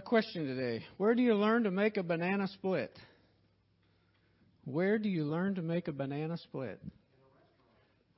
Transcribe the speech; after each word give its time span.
a 0.00 0.02
question 0.02 0.46
today. 0.46 0.82
Where 0.96 1.14
do 1.14 1.20
you 1.20 1.34
learn 1.34 1.64
to 1.64 1.70
make 1.70 1.98
a 1.98 2.02
banana 2.02 2.48
split? 2.48 2.90
Where 4.64 4.98
do 4.98 5.10
you 5.10 5.24
learn 5.24 5.56
to 5.56 5.62
make 5.62 5.88
a 5.88 5.92
banana 5.92 6.38
split? 6.38 6.80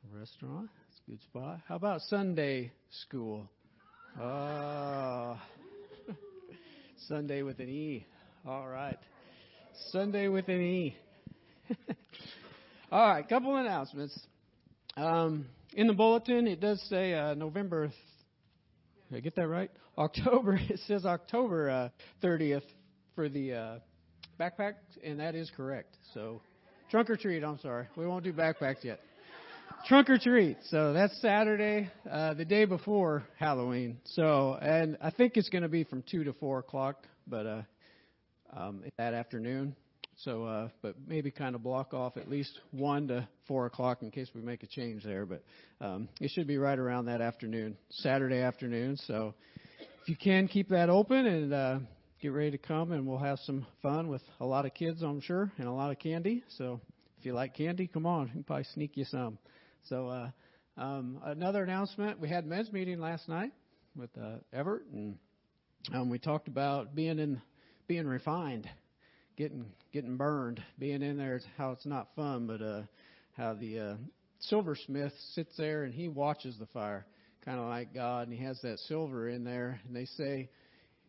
A 0.04 0.16
restaurant. 0.16 0.70
That's 0.88 1.00
a 1.04 1.10
good 1.10 1.20
spot. 1.22 1.58
How 1.66 1.74
about 1.74 2.00
Sunday 2.02 2.70
school? 3.02 3.50
Oh, 4.20 5.36
Sunday 7.08 7.42
with 7.42 7.58
an 7.58 7.68
E. 7.68 8.06
All 8.46 8.68
right. 8.68 8.98
Sunday 9.90 10.28
with 10.28 10.46
an 10.46 10.60
E. 10.60 10.96
All 12.92 13.08
right, 13.08 13.28
couple 13.28 13.56
announcements. 13.56 14.16
Um, 14.96 15.46
in 15.74 15.88
the 15.88 15.94
bulletin, 15.94 16.46
it 16.46 16.60
does 16.60 16.80
say 16.88 17.12
uh, 17.14 17.34
November. 17.34 17.90
Did 19.12 19.18
I 19.18 19.20
get 19.20 19.36
that 19.36 19.48
right? 19.48 19.70
October. 19.98 20.58
It 20.70 20.80
says 20.86 21.04
October 21.04 21.68
uh, 21.68 21.88
30th 22.26 22.62
for 23.14 23.28
the 23.28 23.52
uh, 23.52 23.78
backpack, 24.40 24.76
and 25.04 25.20
that 25.20 25.34
is 25.34 25.50
correct. 25.54 25.98
So, 26.14 26.40
trunk 26.90 27.10
or 27.10 27.18
treat. 27.18 27.44
I'm 27.44 27.58
sorry, 27.58 27.88
we 27.94 28.06
won't 28.06 28.24
do 28.24 28.32
backpacks 28.32 28.82
yet. 28.82 29.00
Trunk 29.86 30.08
or 30.08 30.16
treat. 30.16 30.56
So 30.70 30.94
that's 30.94 31.14
Saturday, 31.20 31.90
uh, 32.10 32.32
the 32.32 32.46
day 32.46 32.64
before 32.64 33.24
Halloween. 33.38 33.98
So, 34.04 34.54
and 34.54 34.96
I 35.02 35.10
think 35.10 35.36
it's 35.36 35.50
going 35.50 35.62
to 35.62 35.68
be 35.68 35.84
from 35.84 36.02
two 36.10 36.24
to 36.24 36.32
four 36.32 36.60
o'clock, 36.60 37.06
but 37.26 37.44
uh, 37.46 37.62
um, 38.56 38.82
that 38.96 39.12
afternoon. 39.12 39.76
So, 40.18 40.44
uh, 40.44 40.68
but 40.82 40.94
maybe 41.06 41.30
kind 41.30 41.54
of 41.54 41.62
block 41.62 41.94
off 41.94 42.16
at 42.16 42.28
least 42.28 42.58
one 42.70 43.08
to 43.08 43.26
four 43.48 43.66
o'clock 43.66 44.02
in 44.02 44.10
case 44.10 44.28
we 44.34 44.40
make 44.40 44.62
a 44.62 44.66
change 44.66 45.02
there. 45.02 45.26
But 45.26 45.42
um, 45.80 46.08
it 46.20 46.30
should 46.30 46.46
be 46.46 46.58
right 46.58 46.78
around 46.78 47.06
that 47.06 47.20
afternoon, 47.20 47.76
Saturday 47.90 48.40
afternoon. 48.40 48.96
So, 49.06 49.34
if 50.02 50.08
you 50.08 50.16
can 50.16 50.48
keep 50.48 50.68
that 50.68 50.90
open 50.90 51.26
and 51.26 51.52
uh, 51.52 51.78
get 52.20 52.32
ready 52.32 52.52
to 52.52 52.58
come, 52.58 52.92
and 52.92 53.06
we'll 53.06 53.18
have 53.18 53.38
some 53.40 53.66
fun 53.82 54.08
with 54.08 54.22
a 54.40 54.46
lot 54.46 54.66
of 54.66 54.74
kids, 54.74 55.02
I'm 55.02 55.20
sure, 55.20 55.50
and 55.58 55.66
a 55.66 55.72
lot 55.72 55.90
of 55.90 55.98
candy. 55.98 56.44
So, 56.56 56.80
if 57.18 57.26
you 57.26 57.32
like 57.32 57.54
candy, 57.54 57.86
come 57.86 58.06
on, 58.06 58.26
we 58.26 58.32
can 58.32 58.44
probably 58.44 58.66
sneak 58.74 58.96
you 58.96 59.04
some. 59.04 59.38
So, 59.88 60.08
uh, 60.08 60.30
um, 60.76 61.20
another 61.24 61.62
announcement: 61.64 62.20
we 62.20 62.28
had 62.28 62.46
men's 62.46 62.72
meeting 62.72 63.00
last 63.00 63.28
night 63.28 63.52
with 63.96 64.10
uh, 64.16 64.36
Everett, 64.52 64.86
and 64.92 65.16
um, 65.94 66.10
we 66.10 66.18
talked 66.18 66.48
about 66.48 66.94
being 66.94 67.18
in, 67.18 67.40
being 67.88 68.06
refined 68.06 68.68
getting 69.36 69.66
getting 69.92 70.16
burned. 70.16 70.62
Being 70.78 71.02
in 71.02 71.16
there 71.16 71.40
how 71.56 71.72
it's 71.72 71.86
not 71.86 72.08
fun, 72.16 72.46
but 72.46 72.62
uh, 72.62 72.82
how 73.36 73.54
the 73.54 73.78
uh, 73.78 73.94
silversmith 74.40 75.12
sits 75.34 75.56
there 75.56 75.84
and 75.84 75.94
he 75.94 76.08
watches 76.08 76.56
the 76.58 76.66
fire, 76.66 77.06
kind 77.44 77.58
of 77.58 77.66
like 77.66 77.94
God, 77.94 78.28
and 78.28 78.36
he 78.36 78.44
has 78.44 78.60
that 78.62 78.78
silver 78.80 79.28
in 79.28 79.44
there. 79.44 79.80
And 79.86 79.94
they 79.94 80.06
say 80.06 80.48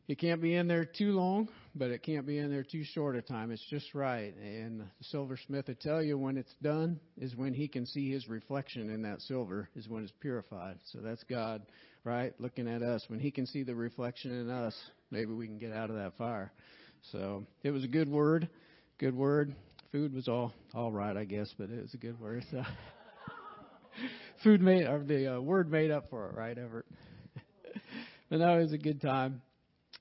it 0.08 0.20
can't 0.20 0.42
be 0.42 0.54
in 0.56 0.68
there 0.68 0.84
too 0.84 1.14
long, 1.14 1.48
but 1.76 1.90
it 1.90 2.04
can't 2.04 2.28
be 2.28 2.38
in 2.38 2.52
there 2.52 2.64
too 2.64 2.84
short 2.84 3.16
a 3.16 3.22
time. 3.22 3.52
It's 3.52 3.66
just 3.70 3.94
right. 3.94 4.36
And 4.36 4.82
the 4.82 4.86
silversmith 5.04 5.68
will 5.68 5.76
tell 5.76 6.04
you 6.04 6.18
when 6.18 6.38
it's 6.38 6.54
done 6.62 7.00
is 7.18 7.36
when 7.36 7.54
he 7.54 7.70
can 7.70 7.86
see 7.86 8.12
his 8.12 8.28
reflection 8.28 8.90
in 8.90 9.02
that 9.04 9.22
silver 9.22 9.70
is 9.76 9.88
when 9.88 10.04
it's 10.04 10.12
purified. 10.20 10.78
So 10.92 11.00
that's 11.00 11.24
God, 11.24 11.62
right, 12.04 12.34
looking 12.38 12.68
at 12.68 12.82
us. 12.82 13.06
When 13.08 13.20
he 13.20 13.32
can 13.32 13.46
see 13.46 13.64
the 13.64 13.76
reflection 13.76 14.32
in 14.32 14.50
us, 14.50 14.76
maybe 15.10 15.32
we 15.32 15.48
can 15.48 15.58
get 15.58 15.72
out 15.72 15.90
of 15.90 15.96
that 15.96 16.18
fire. 16.18 16.52
So 17.12 17.46
it 17.64 17.72
was 17.72 17.84
a 17.84 17.88
good 17.88 18.10
word, 18.10 18.48
good 18.98 19.16
word. 19.16 19.54
Food 19.92 20.14
was 20.14 20.28
all 20.28 20.54
all 20.74 20.92
right, 20.92 21.16
I 21.16 21.26
guess, 21.26 21.54
but 21.58 21.70
it 21.70 21.82
was 21.82 21.94
a 21.94 21.98
good 21.98 22.20
word. 22.20 22.44
So 22.50 22.64
food 24.44 24.62
made 24.62 24.88
or 24.88 25.04
the 25.04 25.36
uh, 25.36 25.42
word 25.42 25.70
made 25.70 25.92
up 25.92 26.10
for 26.10 26.28
it, 26.28 26.36
right, 26.36 26.58
Everett? 26.58 26.86
but 28.30 28.40
that 28.40 28.56
was 28.58 28.72
a 28.72 28.78
good 28.78 29.02
time. 29.02 29.42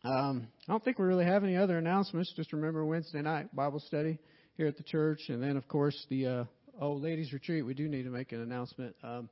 Um, 0.05 0.49
I 0.67 0.73
don't 0.73 0.83
think 0.83 0.99
we 0.99 1.05
really 1.05 1.25
have 1.25 1.45
any 1.45 1.57
other 1.57 1.77
announcements. 1.77 2.33
Just 2.35 2.53
remember 2.53 2.85
Wednesday 2.85 3.21
night 3.21 3.55
Bible 3.55 3.81
study 3.81 4.19
here 4.57 4.67
at 4.67 4.77
the 4.77 4.83
church, 4.85 5.21
and 5.29 5.43
then 5.43 5.57
of 5.57 5.67
course 5.69 6.07
the 6.09 6.27
uh, 6.27 6.45
oh 6.81 6.93
ladies 6.93 7.33
retreat. 7.33 7.67
We 7.67 7.75
do 7.75 7.89
need 7.89 8.05
to 8.05 8.11
make 8.11 8.33
an 8.33 8.41
announcement. 8.41 8.95
Um, 9.03 9.29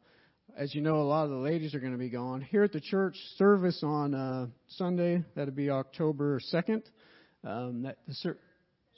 as 0.57 0.75
you 0.75 0.81
know, 0.81 0.97
a 0.97 1.05
lot 1.05 1.25
of 1.25 1.31
the 1.31 1.37
ladies 1.37 1.75
are 1.77 1.81
going 1.81 1.93
to 1.93 1.99
be 1.99 2.11
gone 2.11 2.41
here 2.41 2.65
at 2.65 2.73
the 2.73 2.81
church 2.81 3.15
service 3.37 3.81
on 3.85 4.15
uh, 4.15 4.47
Sunday. 4.71 5.23
That'll 5.37 5.55
be 5.55 5.71
October 5.71 6.41
second. 6.43 6.83
Um, 7.45 7.83
that 7.83 7.99
ser- 8.11 8.39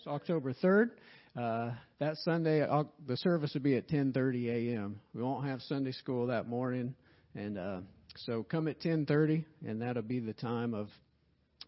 October 0.06 0.52
third. 0.52 0.92
Uh, 1.36 1.70
that 1.98 2.16
Sunday, 2.18 2.60
uh, 2.60 2.84
the 3.06 3.16
service 3.16 3.54
will 3.54 3.62
be 3.62 3.76
at 3.76 3.88
10:30 3.88 4.48
a.m. 4.48 5.00
We 5.14 5.22
won't 5.22 5.46
have 5.46 5.62
Sunday 5.62 5.92
school 5.92 6.26
that 6.26 6.46
morning, 6.46 6.94
and 7.34 7.56
uh, 7.56 7.80
so 8.16 8.42
come 8.42 8.68
at 8.68 8.80
10:30, 8.80 9.44
and 9.66 9.80
that'll 9.80 10.02
be 10.02 10.18
the 10.18 10.34
time 10.34 10.74
of 10.74 10.88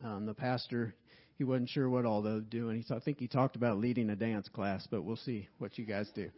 um, 0.02 0.26
the 0.26 0.34
pastor. 0.34 0.94
He 1.38 1.44
wasn't 1.44 1.70
sure 1.70 1.88
what 1.88 2.04
all 2.04 2.22
they're 2.22 2.40
doing. 2.40 2.82
He, 2.82 2.94
I 2.94 2.98
think 3.00 3.18
he 3.18 3.26
talked 3.26 3.56
about 3.56 3.78
leading 3.78 4.10
a 4.10 4.16
dance 4.16 4.48
class, 4.48 4.86
but 4.90 5.02
we'll 5.02 5.16
see 5.16 5.48
what 5.58 5.78
you 5.78 5.86
guys 5.86 6.10
do. 6.14 6.30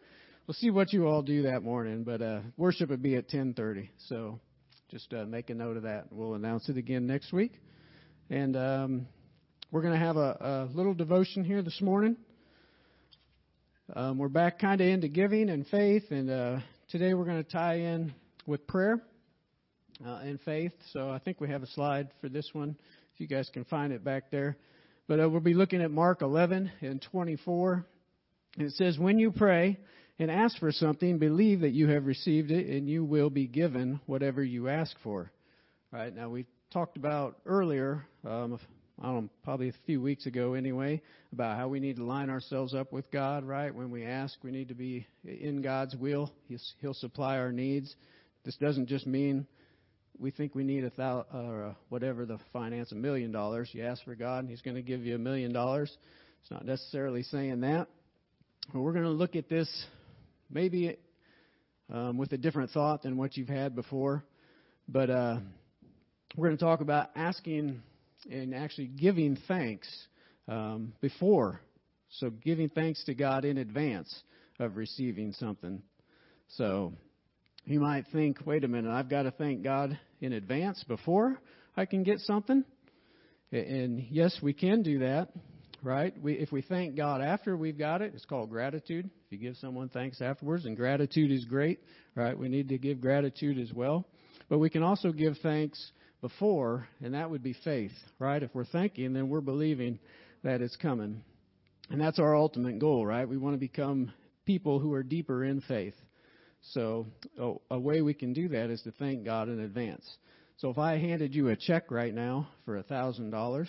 We'll 0.47 0.55
see 0.55 0.71
what 0.71 0.93
you 0.93 1.09
all 1.09 1.23
do 1.23 1.43
that 1.43 1.62
morning. 1.62 2.05
But 2.05 2.23
uh, 2.23 2.40
worship 2.57 2.90
would 2.90 3.02
be 3.02 3.16
at 3.16 3.28
10:30, 3.28 3.88
so 4.09 4.38
just 4.90 5.12
uh, 5.12 5.25
make 5.25 5.50
a 5.50 5.55
note 5.55 5.76
of 5.76 5.83
that. 5.83 6.12
We'll 6.12 6.35
announce 6.35 6.69
it 6.69 6.76
again 6.76 7.07
next 7.07 7.33
week, 7.33 7.55
and 8.31 8.57
um, 8.57 9.07
we're 9.73 9.83
going 9.83 9.95
to 9.95 9.99
have 9.99 10.17
a, 10.17 10.69
a 10.73 10.77
little 10.77 10.95
devotion 10.95 11.45
here 11.45 11.61
this 11.61 11.81
morning. 11.81 12.17
Um, 13.95 14.17
we're 14.19 14.29
back 14.29 14.61
kind 14.61 14.81
of 14.81 14.87
into 14.87 15.09
giving 15.09 15.51
and 15.51 15.67
faith, 15.67 16.05
and 16.11 16.31
uh, 16.31 16.59
today 16.89 17.15
we're 17.15 17.25
going 17.25 17.43
to 17.43 17.51
tie 17.51 17.81
in 17.81 18.15
with 18.47 18.65
prayer 18.69 19.03
uh, 20.05 20.21
and 20.23 20.41
faith. 20.43 20.73
So 20.93 21.11
I 21.11 21.19
think 21.19 21.41
we 21.41 21.49
have 21.49 21.65
a 21.65 21.67
slide 21.69 22.11
for 22.21 22.29
this 22.29 22.49
one, 22.53 22.77
if 23.15 23.21
you 23.21 23.27
guys 23.27 23.51
can 23.53 23.65
find 23.65 23.93
it 23.93 24.05
back 24.05 24.31
there. 24.31 24.57
But 25.09 25.21
uh, 25.21 25.29
we'll 25.29 25.41
be 25.41 25.55
looking 25.55 25.83
at 25.83 25.91
Mark 25.91 26.23
11 26.23 26.71
and 26.81 27.05
24. 27.11 27.85
And 28.59 28.69
it 28.69 28.73
says, 28.75 28.99
When 28.99 29.19
you 29.19 29.33
pray 29.33 29.79
and 30.21 30.31
ask 30.31 30.59
for 30.59 30.71
something, 30.71 31.19
believe 31.19 31.61
that 31.61 31.73
you 31.73 31.89
have 31.89 32.07
received 32.07 32.53
it, 32.53 32.69
and 32.69 32.89
you 32.89 33.05
will 33.05 33.31
be 33.31 33.49
given 33.49 34.01
whatever 34.07 34.45
you 34.45 34.69
ask 34.69 34.97
for. 35.03 35.31
All 35.93 35.99
right, 35.99 36.15
now 36.15 36.29
we 36.29 36.47
talked 36.73 36.97
about 36.97 37.39
earlier 37.47 38.05
um, 38.25 38.61
I 39.00 39.07
don't 39.07 39.25
know, 39.25 39.31
probably 39.45 39.69
a 39.69 39.75
few 39.85 40.00
weeks 40.00 40.25
ago 40.25 40.55
anyway, 40.55 41.03
about 41.31 41.59
how 41.59 41.69
we 41.69 41.81
need 41.81 41.97
to 41.97 42.05
line 42.05 42.31
ourselves 42.31 42.75
up 42.75 42.93
with 42.93 43.11
God, 43.11 43.45
right? 43.45 43.75
When 43.75 43.91
we 43.91 44.05
ask, 44.05 44.38
we 44.43 44.50
need 44.50 44.69
to 44.69 44.75
be 44.75 45.07
in 45.23 45.61
God's 45.61 45.95
will. 45.95 46.33
He'll, 46.81 46.95
supply 46.95 47.37
our 47.37 47.53
needs. 47.53 47.95
This 48.45 48.57
doesn't 48.57 48.87
just 48.87 49.07
mean 49.07 49.47
we 50.19 50.31
think 50.31 50.55
we 50.55 50.65
need 50.65 50.85
a 50.85 50.91
thousand, 50.91 51.26
or 51.35 51.65
uh, 51.65 51.75
whatever 51.91 52.25
the 52.25 52.38
finance, 52.55 52.91
a 52.93 52.95
million 52.95 53.33
dollars. 53.33 53.69
You 53.73 53.85
ask 53.85 54.03
for 54.03 54.15
God, 54.15 54.41
and 54.41 54.49
He's 54.49 54.62
going 54.62 54.76
to 54.76 54.83
give 54.83 55.05
you 55.05 55.15
a 55.15 55.19
million 55.19 55.53
dollars. 55.53 55.95
It's 56.41 56.50
not 56.50 56.65
necessarily 56.65 57.23
saying 57.23 57.61
that. 57.61 57.88
But 58.73 58.81
we're 58.81 58.93
going 58.93 59.05
to 59.05 59.11
look 59.11 59.37
at 59.37 59.50
this 59.50 59.69
maybe 60.50 60.97
um, 61.93 62.17
with 62.17 62.33
a 62.33 62.38
different 62.38 62.71
thought 62.71 63.03
than 63.03 63.19
what 63.19 63.37
you've 63.37 63.49
had 63.49 63.75
before. 63.75 64.25
But 64.88 65.11
uh, 65.11 65.38
we're 66.35 66.49
going 66.49 66.59
to 66.59 66.65
talk 66.65 66.81
about 66.81 67.11
asking 67.15 67.83
and 68.30 68.54
actually 68.54 68.88
giving 68.88 69.37
thanks 69.49 69.88
um, 70.49 70.92
before. 71.00 71.61
So 72.09 72.30
giving 72.30 72.68
thanks 72.68 73.04
to 73.04 73.14
God 73.14 73.45
in 73.45 73.59
advance 73.59 74.23
of 74.59 74.76
receiving 74.76 75.33
something. 75.33 75.83
So 76.50 76.92
you 77.64 77.80
might 77.80 78.04
think, 78.12 78.38
wait 78.47 78.64
a 78.64 78.68
minute, 78.68 78.90
I've 78.90 79.11
got 79.11 79.23
to 79.23 79.33
thank 79.33 79.62
God 79.62 79.99
in 80.21 80.33
advance 80.33 80.85
before 80.85 81.40
I 81.76 81.85
can 81.85 82.04
get 82.04 82.21
something. 82.21 82.64
And 83.52 84.06
yes, 84.11 84.38
we 84.42 84.52
can 84.52 84.83
do 84.83 85.00
that, 85.00 85.28
right? 85.83 86.14
We, 86.21 86.35
if 86.35 86.52
we 86.52 86.62
thank 86.62 86.97
God 86.97 87.21
after 87.21 87.56
we've 87.56 87.78
got 87.78 88.02
it, 88.02 88.12
it's 88.14 88.25
called 88.25 88.50
gratitude. 88.50 89.11
If 89.26 89.33
you 89.33 89.38
give 89.38 89.56
someone 89.56 89.88
thanks 89.88 90.21
afterwards, 90.21 90.64
and 90.64 90.76
gratitude 90.76 91.30
is 91.30 91.45
great, 91.45 91.80
right? 92.14 92.38
We 92.38 92.49
need 92.49 92.68
to 92.68 92.78
give 92.78 93.00
gratitude 93.00 93.59
as 93.59 93.73
well. 93.73 94.06
But 94.49 94.59
we 94.59 94.71
can 94.71 94.83
also 94.83 95.12
give 95.12 95.35
thanks 95.42 95.92
before, 96.21 96.89
and 97.03 97.15
that 97.15 97.31
would 97.31 97.43
be 97.43 97.55
faith, 97.65 97.93
right? 98.19 98.43
If 98.43 98.55
we're 98.55 98.65
thinking, 98.65 99.13
then 99.13 99.29
we're 99.29 99.41
believing 99.41 99.99
that 100.43 100.61
it's 100.61 100.77
coming. 100.77 101.23
And 101.91 102.01
that's 102.01 102.19
our 102.19 102.35
ultimate 102.35 102.79
goal, 102.79 103.07
right? 103.07 103.29
We 103.29 103.37
want 103.37 103.55
to 103.55 103.61
become 103.61 104.13
people 104.45 104.79
who 104.79 104.93
are 104.95 105.03
deeper 105.03 105.45
in 105.45 105.61
faith. 105.63 105.95
So, 106.73 107.07
oh, 107.41 107.61
a 107.71 107.79
way 107.79 108.01
we 108.01 108.15
can 108.15 108.33
do 108.33 108.49
that 108.49 108.71
is 108.71 108.83
to 108.83 108.93
thank 108.93 109.25
God 109.25 109.49
in 109.49 109.61
advance. 109.61 110.05
So, 110.59 110.71
if 110.71 110.79
I 110.79 110.99
handed 110.99 111.35
you 111.35 111.49
a 111.49 111.57
check 111.57 111.91
right 111.91 112.15
now 112.15 112.49
for 112.65 112.77
a 112.77 112.83
$1,000, 112.83 113.69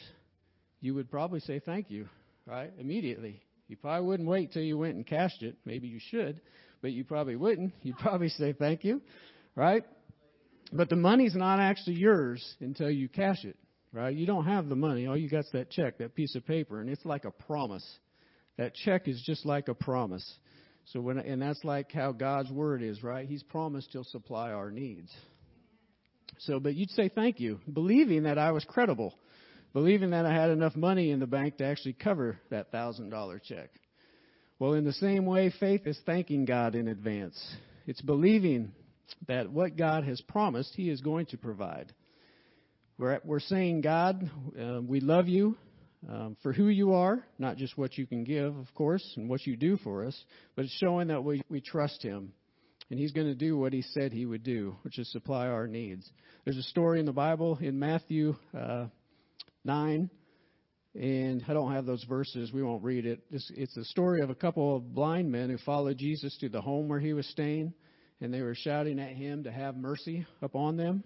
you 0.80 0.96
would 0.96 1.12
probably 1.12 1.42
say 1.42 1.60
thank 1.60 1.92
you, 1.92 2.08
right? 2.46 2.72
Immediately. 2.80 3.42
You 3.68 3.76
probably 3.76 4.08
wouldn't 4.08 4.30
wait 4.30 4.54
till 4.54 4.64
you 4.64 4.78
went 4.78 4.96
and 4.96 5.06
cashed 5.06 5.44
it. 5.44 5.58
Maybe 5.66 5.88
you 5.88 6.00
should, 6.10 6.40
but 6.82 6.92
you 6.92 7.04
probably 7.04 7.36
wouldn't. 7.36 7.74
You'd 7.84 7.98
probably 7.98 8.30
say 8.30 8.54
thank 8.54 8.84
you, 8.84 9.02
right? 9.56 9.84
But 10.72 10.90
the 10.90 10.96
money's 10.96 11.36
not 11.36 11.60
actually 11.60 11.96
yours 11.96 12.56
until 12.60 12.90
you 12.90 13.08
cash 13.08 13.46
it, 13.46 13.58
right? 13.94 14.16
You 14.16 14.26
don't 14.26 14.46
have 14.46 14.68
the 14.68 14.76
money. 14.76 15.08
All 15.08 15.18
you 15.18 15.30
got's 15.30 15.52
that 15.52 15.70
check, 15.70 16.00
that 16.00 16.16
piece 16.16 16.36
of 16.36 16.46
paper, 16.46 16.82
and 16.82 16.90
it's 16.90 17.06
like 17.06 17.26
a 17.26 17.32
promise. 17.32 17.86
That 18.58 18.74
check 18.74 19.08
is 19.08 19.22
just 19.26 19.46
like 19.46 19.68
a 19.68 19.74
promise. 19.74 20.26
So 20.86 21.00
when 21.00 21.20
and 21.20 21.42
that's 21.42 21.64
like 21.64 21.92
how 21.92 22.12
God's 22.12 22.50
word 22.50 22.82
is, 22.82 23.04
right? 23.04 23.28
He's 23.28 23.44
promised 23.44 23.90
he'll 23.92 24.04
supply 24.04 24.52
our 24.52 24.72
needs. 24.72 25.14
So, 26.40 26.60
but 26.60 26.76
you'd 26.76 26.92
say 26.92 27.10
thank 27.10 27.40
you, 27.40 27.60
believing 27.72 28.24
that 28.24 28.38
I 28.38 28.52
was 28.52 28.64
credible, 28.66 29.18
believing 29.74 30.12
that 30.12 30.26
I 30.26 30.34
had 30.34 30.50
enough 30.50 30.76
money 30.76 31.12
in 31.12 31.20
the 31.20 31.28
bank 31.28 31.58
to 31.58 31.66
actually 31.66 31.94
cover 31.94 32.38
that 32.50 32.72
thousand 32.72 33.10
dollar 33.10 33.40
check. 33.40 33.70
Well, 34.60 34.74
in 34.74 34.86
the 34.86 34.94
same 34.94 35.26
way, 35.26 35.54
faith 35.60 35.86
is 35.86 36.00
thanking 36.06 36.46
God 36.46 36.74
in 36.74 36.88
advance. 36.88 37.40
It's 37.86 38.02
believing 38.02 38.72
that 39.28 39.52
what 39.52 39.78
God 39.78 40.04
has 40.04 40.22
promised, 40.22 40.74
He 40.76 40.90
is 40.90 41.02
going 41.02 41.28
to 41.28 41.38
provide. 41.38 41.94
We're, 42.98 43.20
we're 43.24 43.40
saying, 43.40 43.82
God, 43.82 44.30
uh, 44.60 44.82
we 44.82 45.00
love 45.02 45.28
you 45.28 45.56
um, 46.10 46.38
for 46.42 46.54
who 46.54 46.68
you 46.68 46.94
are, 46.94 47.24
not 47.38 47.58
just 47.58 47.78
what 47.78 47.98
you 47.98 48.08
can 48.08 48.24
give, 48.24 48.56
of 48.56 48.74
course, 48.74 49.04
and 49.16 49.30
what 49.30 49.46
you 49.46 49.56
do 49.56 49.78
for 49.78 50.06
us, 50.06 50.18
but 50.56 50.66
it's 50.66 50.78
showing 50.78 51.08
that 51.08 51.24
we, 51.24 51.42
we 51.50 51.62
trust 51.62 52.02
Him. 52.02 52.34
And 52.90 53.00
He's 53.00 53.12
going 53.12 53.28
to 53.28 53.36
do 53.36 53.58
what 53.58 53.74
He 53.74 53.82
said 53.82 54.14
He 54.14 54.26
would 54.26 54.44
do, 54.44 54.76
which 54.84 54.98
is 54.98 55.12
supply 55.12 55.48
our 55.48 55.68
needs. 55.68 56.10
There's 56.46 56.58
a 56.58 56.64
story 56.64 57.00
in 57.00 57.06
the 57.06 57.14
Bible 57.14 57.58
in 57.62 57.78
Matthew 57.78 58.36
uh, 58.58 58.86
9, 59.66 60.10
and 60.96 61.44
I 61.48 61.54
don't 61.54 61.74
have 61.74 61.86
those 61.86 62.04
verses. 62.06 62.52
We 62.52 62.64
won't 62.64 62.84
read 62.84 63.06
it. 63.06 63.20
It's, 63.30 63.52
it's 63.56 63.76
the 63.76 63.86
story 63.86 64.22
of 64.22 64.30
a 64.30 64.36
couple 64.36 64.76
of 64.76 64.96
blind 64.96 65.32
men 65.32 65.50
who 65.50 65.58
followed 65.60 65.98
Jesus 65.98 66.36
to 66.40 66.50
the 66.50 66.62
home 66.62 66.88
where 66.88 67.00
He 67.00 67.14
was 67.14 67.28
staying 67.28 67.74
and 68.20 68.34
they 68.34 68.42
were 68.42 68.56
shouting 68.56 69.00
at 69.00 69.12
him 69.12 69.44
to 69.44 69.52
have 69.52 69.76
mercy 69.76 70.26
upon 70.42 70.78
them. 70.78 71.04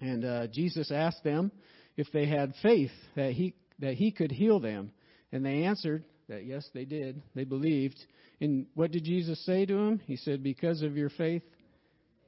And 0.00 0.24
uh, 0.24 0.46
Jesus 0.48 0.90
asked 0.90 1.24
them 1.24 1.50
if 1.96 2.06
they 2.12 2.26
had 2.26 2.54
faith 2.62 2.92
that 3.16 3.32
he 3.32 3.54
that 3.80 3.94
he 3.94 4.10
could 4.10 4.32
heal 4.32 4.60
them, 4.60 4.92
and 5.32 5.44
they 5.44 5.64
answered 5.64 6.04
that 6.28 6.44
yes, 6.44 6.68
they 6.74 6.84
did. 6.84 7.22
They 7.34 7.44
believed. 7.44 7.96
And 8.40 8.66
what 8.74 8.92
did 8.92 9.04
Jesus 9.04 9.44
say 9.44 9.66
to 9.66 9.74
them? 9.74 10.00
He 10.06 10.16
said, 10.16 10.42
"Because 10.42 10.82
of 10.82 10.96
your 10.96 11.10
faith, 11.10 11.42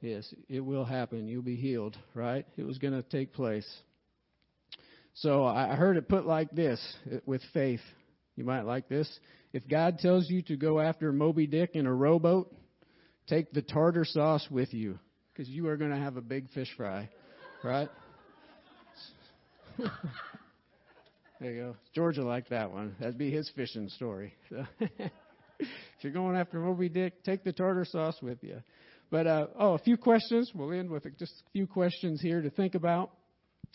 yes, 0.01 0.33
it 0.49 0.59
will 0.59 0.85
happen. 0.85 1.27
You'll 1.27 1.41
be 1.43 1.55
healed." 1.55 1.97
Right? 2.13 2.45
It 2.57 2.63
was 2.63 2.77
going 2.77 2.93
to 2.93 3.03
take 3.03 3.33
place. 3.33 3.67
So 5.13 5.45
I 5.45 5.75
heard 5.75 5.97
it 5.97 6.07
put 6.07 6.25
like 6.25 6.51
this 6.51 6.81
with 7.25 7.41
faith. 7.53 7.81
You 8.35 8.45
might 8.45 8.61
like 8.61 8.87
this. 8.87 9.09
If 9.53 9.67
God 9.67 9.99
tells 9.99 10.29
you 10.29 10.41
to 10.43 10.55
go 10.55 10.79
after 10.79 11.11
Moby 11.11 11.47
Dick 11.47 11.71
in 11.73 11.85
a 11.85 11.93
rowboat, 11.93 12.53
Take 13.27 13.51
the 13.51 13.61
tartar 13.61 14.05
sauce 14.05 14.45
with 14.49 14.73
you 14.73 14.99
because 15.33 15.49
you 15.49 15.67
are 15.67 15.77
going 15.77 15.91
to 15.91 15.97
have 15.97 16.17
a 16.17 16.21
big 16.21 16.49
fish 16.49 16.69
fry, 16.75 17.09
right? 17.63 17.89
there 21.39 21.51
you 21.51 21.61
go. 21.61 21.75
Georgia 21.95 22.23
liked 22.23 22.49
that 22.49 22.71
one. 22.71 22.95
That'd 22.99 23.17
be 23.17 23.31
his 23.31 23.49
fishing 23.55 23.89
story. 23.89 24.33
If 25.61 26.05
you're 26.05 26.13
going 26.13 26.35
after 26.35 26.59
Moby 26.59 26.89
Dick, 26.89 27.23
take 27.23 27.43
the 27.43 27.53
tartar 27.53 27.85
sauce 27.85 28.17
with 28.21 28.43
you. 28.43 28.61
But 29.11 29.27
uh, 29.27 29.47
oh, 29.59 29.73
a 29.73 29.79
few 29.79 29.97
questions. 29.97 30.51
We'll 30.55 30.71
end 30.71 30.89
with 30.89 31.03
just 31.19 31.31
a 31.31 31.51
few 31.51 31.67
questions 31.67 32.21
here 32.21 32.41
to 32.41 32.49
think 32.49 32.75
about. 32.75 33.11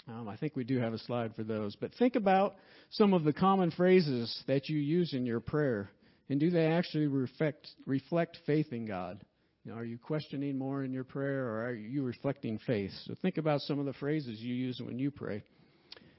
Um, 0.08 0.28
I 0.28 0.36
think 0.36 0.56
we 0.56 0.64
do 0.64 0.78
have 0.80 0.92
a 0.92 0.98
slide 0.98 1.34
for 1.36 1.44
those. 1.44 1.76
But 1.76 1.94
think 1.94 2.16
about 2.16 2.56
some 2.90 3.14
of 3.14 3.24
the 3.24 3.32
common 3.32 3.70
phrases 3.70 4.42
that 4.46 4.68
you 4.68 4.78
use 4.78 5.12
in 5.12 5.26
your 5.26 5.40
prayer, 5.40 5.90
and 6.28 6.40
do 6.40 6.50
they 6.50 6.66
actually 6.66 7.06
reflect 7.06 7.68
reflect 7.86 8.38
faith 8.46 8.72
in 8.72 8.86
God? 8.86 9.20
You 9.66 9.72
know, 9.72 9.78
are 9.78 9.84
you 9.84 9.98
questioning 9.98 10.56
more 10.56 10.84
in 10.84 10.92
your 10.92 11.02
prayer 11.02 11.44
or 11.44 11.66
are 11.66 11.74
you 11.74 12.04
reflecting 12.04 12.60
faith? 12.68 12.92
So 13.04 13.14
think 13.20 13.36
about 13.36 13.62
some 13.62 13.80
of 13.80 13.84
the 13.84 13.94
phrases 13.94 14.38
you 14.38 14.54
use 14.54 14.80
when 14.80 14.96
you 14.96 15.10
pray. 15.10 15.42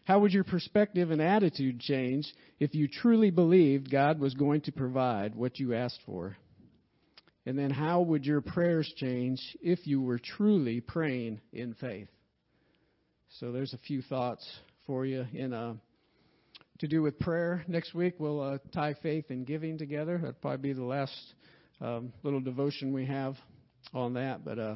How 0.03 0.19
would 0.19 0.33
your 0.33 0.43
perspective 0.43 1.11
and 1.11 1.21
attitude 1.21 1.79
change 1.79 2.29
if 2.59 2.75
you 2.75 2.89
truly 2.89 3.31
believed 3.31 3.89
God 3.89 4.19
was 4.19 4.33
going 4.33 4.61
to 4.61 4.73
provide 4.73 5.33
what 5.33 5.59
you 5.59 5.73
asked 5.73 6.01
for? 6.05 6.35
And 7.45 7.57
then 7.57 7.69
how 7.69 8.01
would 8.01 8.25
your 8.25 8.41
prayers 8.41 8.91
change 8.97 9.39
if 9.61 9.87
you 9.87 10.01
were 10.01 10.19
truly 10.19 10.81
praying 10.81 11.39
in 11.53 11.73
faith? 11.75 12.09
So 13.39 13.53
there's 13.53 13.73
a 13.73 13.77
few 13.77 14.01
thoughts 14.01 14.45
for 14.85 15.05
you 15.05 15.25
in 15.33 15.53
uh, 15.53 15.75
to 16.79 16.87
do 16.89 17.01
with 17.01 17.17
prayer. 17.17 17.63
Next 17.69 17.93
week 17.93 18.15
we'll 18.19 18.41
uh, 18.41 18.57
tie 18.73 18.95
faith 19.01 19.27
and 19.29 19.47
giving 19.47 19.77
together. 19.77 20.17
That'll 20.17 20.33
probably 20.33 20.73
be 20.73 20.73
the 20.73 20.83
last 20.83 21.15
um, 21.81 22.13
little 22.23 22.39
devotion 22.41 22.93
we 22.93 23.05
have 23.05 23.35
on 23.93 24.13
that, 24.15 24.43
but 24.43 24.59
uh, 24.59 24.75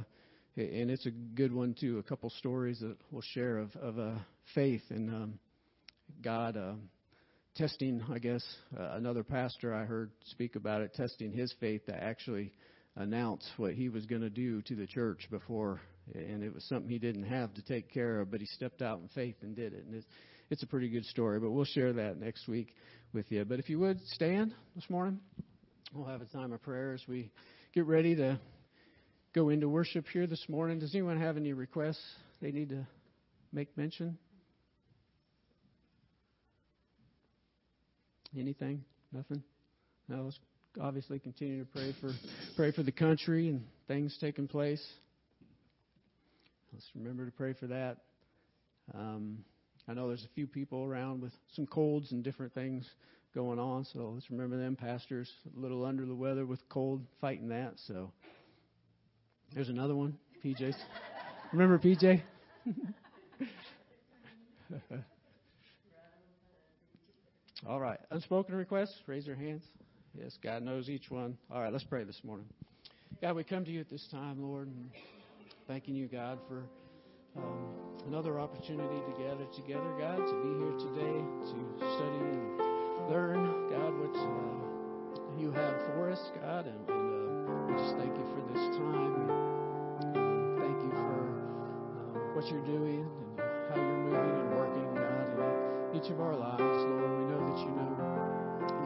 and 0.56 0.92
it's 0.92 1.06
a 1.06 1.12
good 1.12 1.54
one 1.54 1.76
too. 1.80 1.98
A 2.00 2.04
couple 2.04 2.30
stories 2.30 2.80
that 2.80 2.98
we'll 3.12 3.24
share 3.34 3.58
of 3.58 3.76
of 3.78 4.00
uh, 4.00 4.16
faith 4.54 4.84
and 4.90 5.10
um, 5.10 5.40
God 6.22 6.58
uh, 6.58 6.74
testing. 7.56 8.04
I 8.12 8.20
guess 8.20 8.44
uh, 8.78 8.92
another 8.94 9.24
pastor 9.24 9.74
I 9.74 9.86
heard 9.86 10.12
speak 10.26 10.56
about 10.56 10.82
it, 10.82 10.94
testing 10.94 11.32
his 11.32 11.54
faith 11.60 11.86
to 11.88 11.96
actually 11.96 12.52
announce 12.96 13.48
what 13.58 13.74
he 13.74 13.90
was 13.90 14.06
going 14.06 14.22
to 14.22 14.30
do 14.30 14.62
to 14.64 14.76
the 14.76 14.88
church 14.88 15.28
before, 15.32 15.82
and 16.14 16.44
it 16.44 16.54
was 16.54 16.64
something 16.66 16.90
he 16.90 17.00
didn't 17.00 17.24
have 17.24 17.54
to 17.54 17.62
take 17.62 17.92
care 17.92 18.20
of, 18.20 18.30
but 18.30 18.42
he 18.42 18.46
stepped 18.48 18.82
out 18.82 19.00
in 19.00 19.08
faith 19.10 19.36
and 19.42 19.56
did 19.56 19.74
it. 19.74 19.86
And 19.86 19.96
it's, 19.96 20.06
it's 20.50 20.64
a 20.64 20.68
pretty 20.68 20.90
good 20.90 21.06
story, 21.06 21.40
but 21.40 21.52
we'll 21.52 21.66
share 21.66 21.94
that 21.94 22.20
next 22.20 22.48
week 22.48 22.76
with 23.14 23.32
you. 23.32 23.46
But 23.46 23.60
if 23.60 23.70
you 23.70 23.80
would 23.80 24.00
stand 24.08 24.54
this 24.76 24.90
morning. 24.90 25.20
We'll 25.94 26.08
have 26.08 26.22
a 26.22 26.26
time 26.26 26.54
of 26.54 26.62
prayer 26.64 26.94
as 26.94 27.02
we 27.06 27.30
get 27.74 27.86
ready 27.86 28.16
to 28.16 28.40
go 29.36 29.50
into 29.50 29.68
worship 29.68 30.06
here 30.14 30.26
this 30.26 30.42
morning. 30.48 30.80
Does 30.80 30.96
anyone 30.96 31.20
have 31.20 31.36
any 31.36 31.52
requests 31.52 32.02
they 32.42 32.52
need 32.52 32.70
to 32.70 32.88
make 33.52 33.76
mention? 33.78 34.18
Anything? 38.40 38.86
Nothing? 39.12 39.44
No, 40.08 40.24
let's 40.24 40.40
obviously 40.80 41.20
continue 41.20 41.66
to 41.66 41.70
pray 41.70 41.94
for 42.00 42.14
pray 42.56 42.72
for 42.72 42.84
the 42.84 42.94
country 42.94 43.50
and 43.50 43.62
things 43.90 44.18
taking 44.22 44.48
place. 44.48 44.82
Let's 46.72 46.86
remember 46.96 47.26
to 47.26 47.32
pray 47.34 47.52
for 47.52 47.68
that. 47.68 47.98
Um, 48.94 49.40
I 49.90 49.94
know 49.94 50.08
there's 50.08 50.24
a 50.24 50.34
few 50.36 50.48
people 50.48 50.86
around 50.86 51.22
with 51.22 51.34
some 51.54 51.68
colds 51.68 52.14
and 52.14 52.24
different 52.24 52.54
things 52.54 52.90
going 53.34 53.60
on. 53.60 53.86
So 53.86 54.12
let's 54.14 54.30
remember 54.30 54.58
them 54.58 54.76
pastors 54.76 55.32
a 55.56 55.60
little 55.60 55.86
under 55.86 56.06
the 56.06 56.16
weather 56.16 56.46
with 56.46 56.60
cold, 56.70 57.02
fighting 57.20 57.50
that. 57.50 57.74
So 57.88 58.12
there's 59.54 59.70
another 59.70 59.96
one, 59.96 60.18
PJ's. 60.44 60.76
remember 61.52 61.80
PJ? 61.80 62.22
All 67.68 67.80
right. 67.80 68.00
Unspoken 68.10 68.56
requests, 68.56 68.96
raise 69.08 69.28
your 69.28 69.36
hands. 69.36 69.64
Yes, 70.18 70.38
God 70.44 70.64
knows 70.64 70.90
each 70.90 71.10
one. 71.10 71.38
All 71.52 71.62
right, 71.62 71.72
let's 71.72 71.86
pray 71.86 72.04
this 72.04 72.22
morning. 72.24 72.48
God, 73.22 73.36
we 73.36 73.44
come 73.44 73.64
to 73.66 73.72
you 73.72 73.80
at 73.80 73.90
this 73.90 74.08
time, 74.12 74.42
Lord, 74.42 74.68
and 74.68 74.90
thanking 75.68 75.96
you, 75.96 76.08
God, 76.08 76.40
for 76.48 76.64
um, 77.38 77.68
another 78.08 78.40
opportunity 78.40 79.00
to 79.00 79.12
gather 79.24 79.46
together, 79.56 79.94
God, 80.00 80.18
to 80.18 80.42
be 80.42 80.58
here 80.58 80.74
today, 80.80 81.24
to 81.46 81.78
study 81.78 82.18
and 82.18 82.61
learn, 83.12 83.68
God, 83.68 83.92
what 84.00 84.16
uh, 84.16 85.36
you 85.36 85.52
have 85.52 85.76
for 85.92 86.12
us, 86.12 86.32
God, 86.40 86.64
and, 86.64 86.80
and 86.88 87.44
uh, 87.44 87.68
we 87.68 87.76
just 87.76 88.00
thank 88.00 88.16
you 88.16 88.24
for 88.32 88.40
this 88.56 88.64
time. 88.80 89.28
Um, 90.16 90.56
thank 90.56 90.80
you 90.80 90.92
for 90.96 91.20
uh, 91.20 92.32
what 92.32 92.48
you're 92.48 92.64
doing 92.64 93.04
and 93.36 93.68
how 93.68 93.76
you're 93.76 94.04
moving 94.08 94.36
and 94.40 94.50
working, 94.56 94.88
God, 94.96 95.28
in 95.36 96.00
each 96.00 96.08
of 96.08 96.24
our 96.24 96.40
lives, 96.40 96.80
Lord. 96.88 97.12
We 97.20 97.24
know 97.36 97.42
that 97.52 97.60
you 97.60 97.72
know 97.76 97.92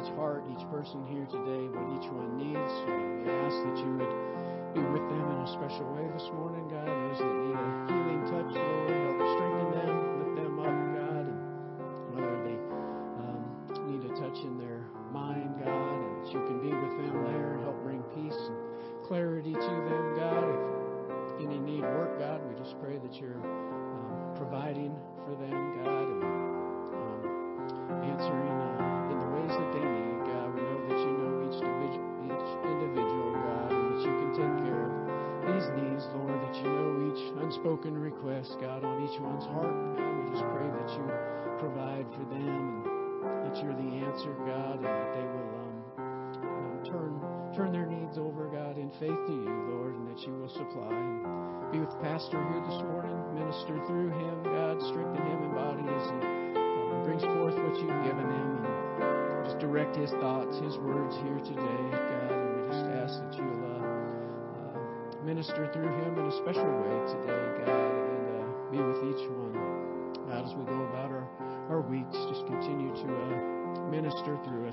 each 0.01 0.10
heart, 0.17 0.41
each 0.50 0.65
person 0.74 1.05
here 1.05 1.29
today, 1.29 1.70
what 1.70 1.86
each 1.94 2.10
one 2.10 2.34
needs. 2.34 2.74
We 2.89 3.29
ask 3.29 3.58
that 3.62 3.77
you 3.77 3.94
would 3.94 4.15
be 4.74 4.82
with 4.89 5.05
them 5.05 5.22
in 5.22 5.39
a 5.46 5.50
special 5.53 5.86
way 5.94 6.10
this 6.17 6.25
morning, 6.34 6.65
God. 6.74 6.89
Those 6.89 7.22
that 7.22 7.29
need 7.46 7.58
a 7.62 7.70
healing 7.94 8.25
touch, 8.25 8.58
Lord, 8.58 8.89
help 8.89 9.22
strengthen 9.38 9.70
them. 9.86 10.04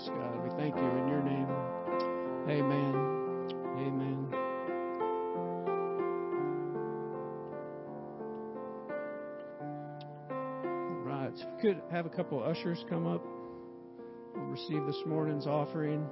God. 0.09 0.43
We 0.43 0.51
thank 0.57 0.75
you 0.77 0.83
in 0.83 1.09
your 1.09 1.23
name. 1.23 1.47
Amen. 2.49 2.95
Amen. 3.79 4.29
All 10.31 11.03
right. 11.05 11.33
So 11.37 11.47
if 11.47 11.55
we 11.57 11.61
could 11.63 11.83
have 11.91 12.07
a 12.07 12.11
couple 12.11 12.43
of 12.43 12.49
ushers 12.51 12.85
come 12.89 13.07
up, 13.07 13.23
we'll 14.35 14.47
receive 14.47 14.85
this 14.87 15.01
morning's 15.07 15.47
offering. 15.47 16.07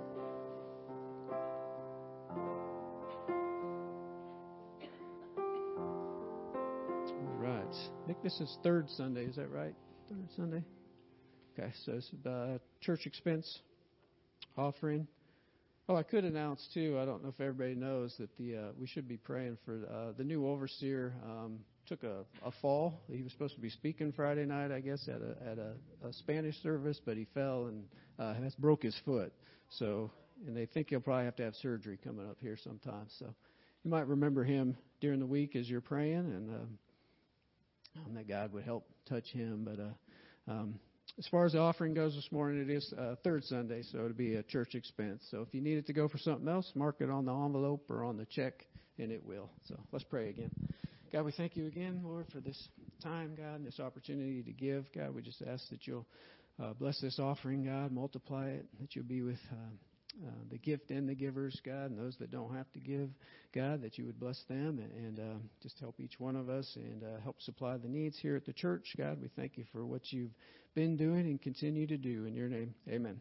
All 7.09 7.37
right. 7.39 7.75
I 7.75 8.07
think 8.07 8.23
this 8.23 8.41
is 8.41 8.57
third 8.63 8.89
Sunday, 8.91 9.25
is 9.25 9.37
that 9.37 9.51
right? 9.51 9.75
Third 10.09 10.29
Sunday? 10.37 10.63
Okay, 11.59 11.73
so 11.85 11.93
it's 11.93 12.11
the 12.23 12.61
church 12.81 13.07
expense 13.07 13.61
offering. 14.57 15.07
Oh, 15.89 15.97
I 15.97 16.03
could 16.03 16.25
announce 16.25 16.69
too. 16.73 16.99
I 17.01 17.05
don't 17.05 17.23
know 17.23 17.31
if 17.31 17.41
everybody 17.41 17.75
knows 17.75 18.15
that 18.19 18.29
the 18.39 18.57
uh, 18.57 18.69
we 18.79 18.87
should 18.87 19.09
be 19.09 19.17
praying 19.17 19.59
for 19.65 19.81
uh, 19.93 20.13
the 20.17 20.25
new 20.25 20.47
overseer. 20.47 21.15
Um, 21.25 21.61
took 21.87 22.05
a, 22.05 22.25
a 22.45 22.53
fall. 22.63 23.01
He 23.11 23.23
was 23.23 23.33
supposed 23.33 23.57
to 23.57 23.61
be 23.61 23.71
speaking 23.71 24.13
Friday 24.13 24.45
night, 24.45 24.71
I 24.71 24.79
guess, 24.79 25.09
at 25.09 25.21
a 25.21 25.51
at 25.51 25.59
a, 25.59 25.73
a 26.07 26.13
Spanish 26.13 26.63
service, 26.63 27.01
but 27.05 27.17
he 27.17 27.27
fell 27.35 27.67
and 27.67 27.85
uh, 28.19 28.35
has 28.35 28.55
broke 28.55 28.85
his 28.85 28.95
foot. 29.05 29.33
So, 29.71 30.13
and 30.47 30.57
they 30.57 30.67
think 30.67 30.91
he'll 30.91 31.01
probably 31.01 31.25
have 31.25 31.37
to 31.37 31.43
have 31.43 31.55
surgery 31.57 31.99
coming 32.03 32.29
up 32.29 32.37
here 32.41 32.57
sometime. 32.63 33.07
So, 33.19 33.27
you 33.83 33.91
might 33.91 34.07
remember 34.07 34.45
him 34.45 34.77
during 35.01 35.19
the 35.19 35.27
week 35.27 35.57
as 35.57 35.69
you're 35.69 35.81
praying, 35.81 36.19
and 36.19 36.51
um, 36.51 38.15
that 38.15 38.29
God 38.29 38.53
would 38.53 38.65
help 38.65 38.87
touch 39.09 39.27
him. 39.33 39.65
But 39.65 39.81
uh, 39.81 40.53
um, 40.53 40.79
as 41.19 41.27
far 41.29 41.45
as 41.45 41.53
the 41.53 41.59
offering 41.59 41.95
goes 41.95 42.15
this 42.15 42.31
morning, 42.31 42.63
it 42.63 42.71
is 42.71 42.93
uh, 42.99 43.15
third 43.23 43.45
Sunday, 43.45 43.83
so 43.83 43.99
it'll 43.99 44.13
be 44.13 44.37
a 44.37 44.43
church 44.43 44.75
expense. 44.75 45.23
So 45.31 45.43
if 45.43 45.55
you 45.55 45.61
need 45.61 45.79
it 45.79 45.87
to 45.87 45.93
go 45.93 46.09
for 46.09 46.19
something 46.19 46.49
else, 46.49 46.71
mark 46.75 46.97
it 47.01 47.11
on 47.11 47.25
the 47.25 47.35
envelope 47.35 47.91
or 47.91 48.05
on 48.05 48.17
the 48.17 48.27
check, 48.27 48.67
and 48.99 49.11
it 49.11 49.25
will. 49.25 49.51
So 49.69 49.79
let's 49.93 50.05
pray 50.05 50.31
again. 50.31 50.51
God, 51.13 51.25
we 51.25 51.33
thank 51.33 51.57
you 51.57 51.67
again, 51.67 52.01
Lord, 52.05 52.27
for 52.33 52.41
this 52.41 52.69
time, 53.03 53.35
God, 53.37 53.57
and 53.57 53.67
this 53.67 53.81
opportunity 53.81 54.43
to 54.43 54.53
give. 54.53 54.87
God, 54.95 55.15
we 55.15 55.23
just 55.23 55.43
ask 55.43 55.69
that 55.71 55.87
you'll 55.87 56.07
uh, 56.63 56.73
bless 56.75 57.01
this 57.01 57.19
offering, 57.19 57.65
God, 57.65 57.91
multiply 57.91 58.49
it, 58.49 58.67
that 58.81 58.95
you'll 58.95 59.05
be 59.05 59.23
with. 59.23 59.41
Uh, 59.51 59.90
uh, 60.25 60.31
the 60.51 60.59
gift 60.59 60.91
and 60.91 61.09
the 61.09 61.15
givers, 61.15 61.61
God, 61.65 61.91
and 61.91 61.99
those 61.99 62.17
that 62.19 62.31
don't 62.31 62.55
have 62.55 62.71
to 62.73 62.81
give, 62.81 63.11
God, 63.55 63.83
that 63.83 63.99
you 63.99 64.05
would 64.07 64.19
bless 64.19 64.43
them 64.49 64.79
and, 64.79 64.93
and 64.93 65.21
uh, 65.21 65.39
just 65.63 65.79
help 65.79 66.01
each 66.01 66.19
one 66.19 66.37
of 66.37 66.49
us 66.49 66.77
and 66.77 67.03
uh, 67.03 67.21
help 67.23 67.41
supply 67.41 67.77
the 67.77 67.89
needs 67.89 68.19
here 68.19 68.37
at 68.37 68.45
the 68.45 68.53
church. 68.53 68.95
God, 68.99 69.19
we 69.21 69.29
thank 69.29 69.57
you 69.57 69.65
for 69.73 69.87
what 69.87 70.13
you've 70.13 70.35
been 70.75 70.97
doing 70.97 71.27
and 71.27 71.41
continue 71.41 71.87
to 71.87 71.97
do. 71.97 72.25
In 72.27 72.35
your 72.35 72.49
name, 72.49 72.75
amen. 72.89 73.21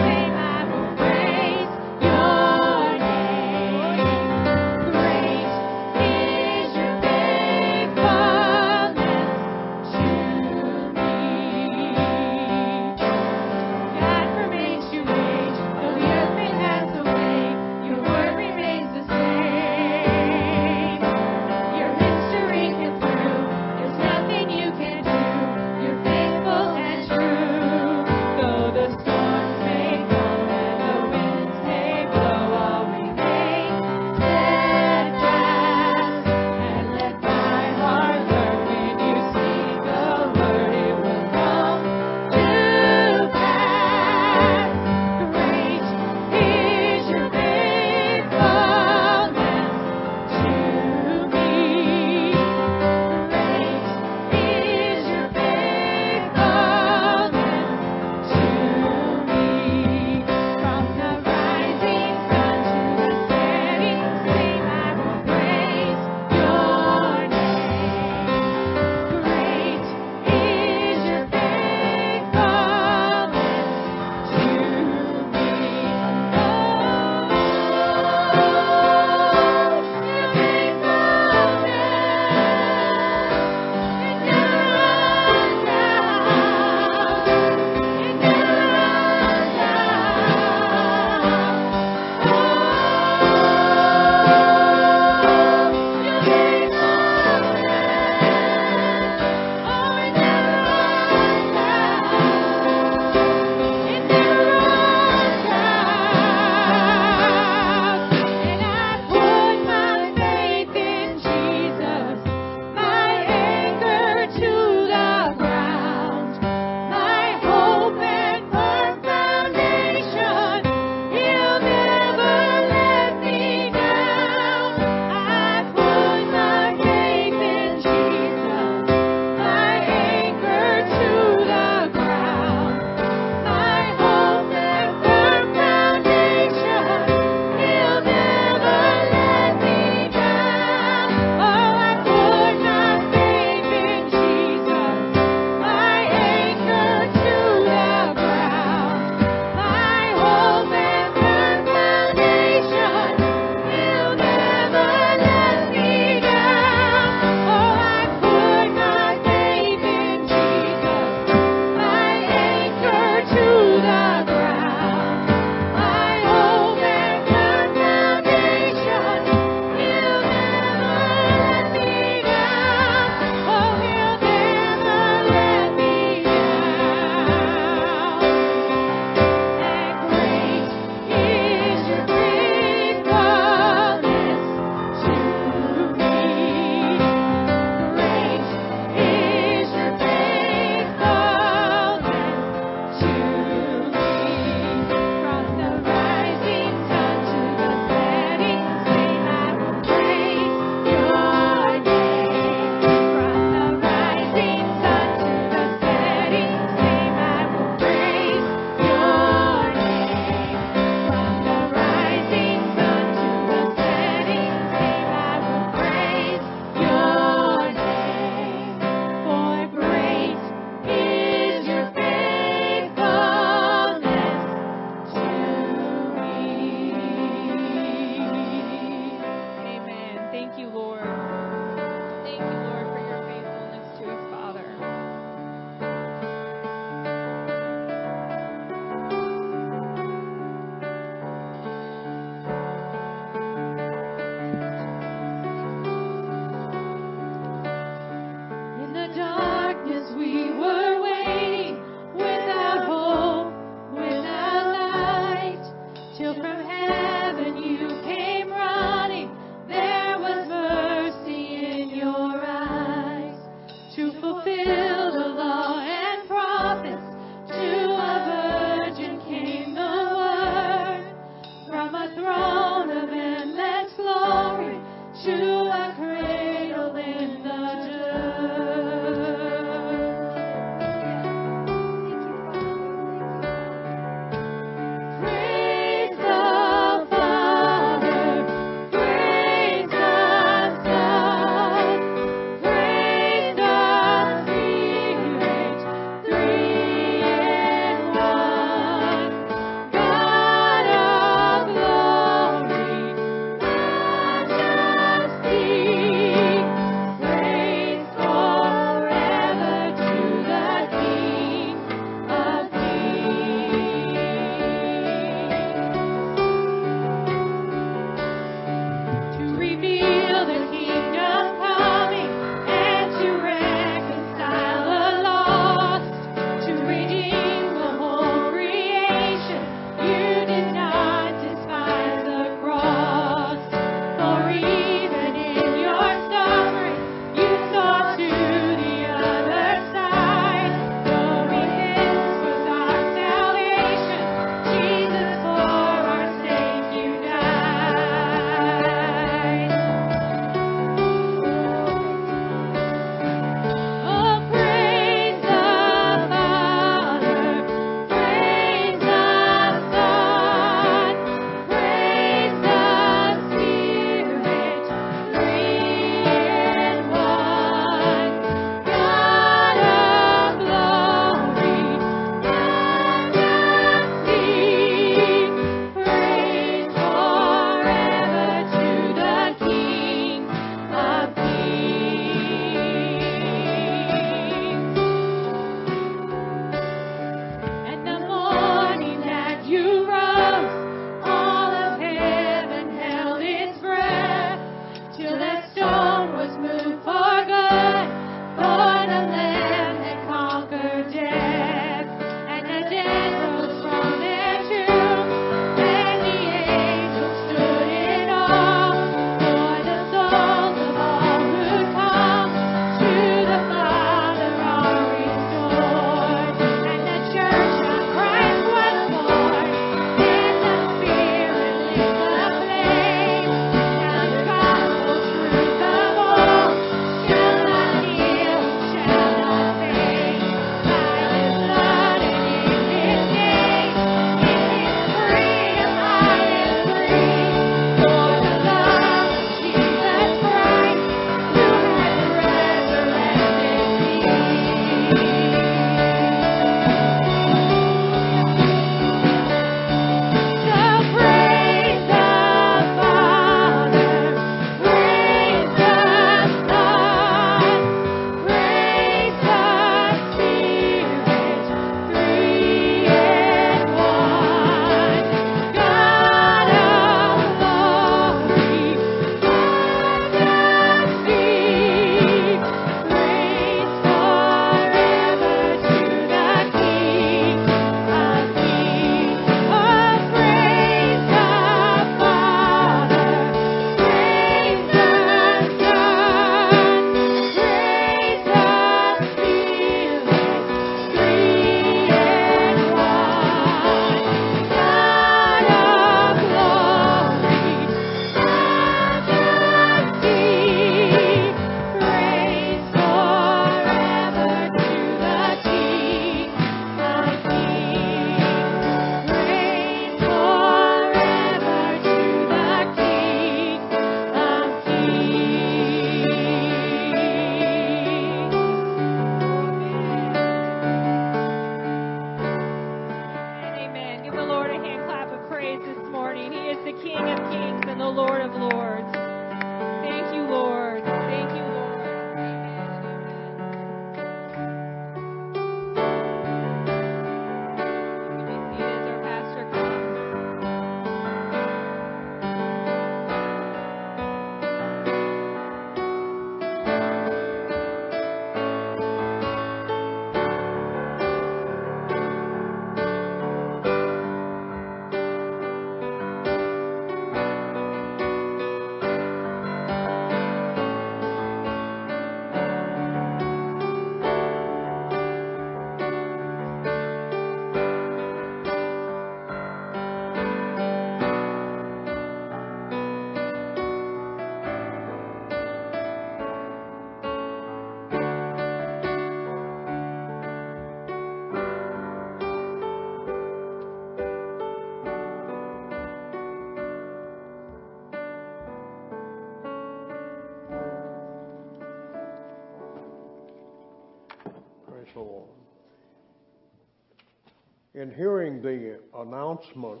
In 598.02 598.12
hearing 598.12 598.60
the 598.60 598.98
announcement 599.16 600.00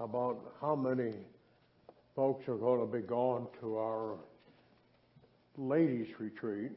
about 0.00 0.56
how 0.60 0.74
many 0.74 1.12
folks 2.16 2.48
are 2.48 2.56
going 2.56 2.80
to 2.80 2.92
be 2.92 3.06
gone 3.06 3.46
to 3.60 3.76
our 3.76 4.16
ladies' 5.56 6.08
retreat, 6.18 6.72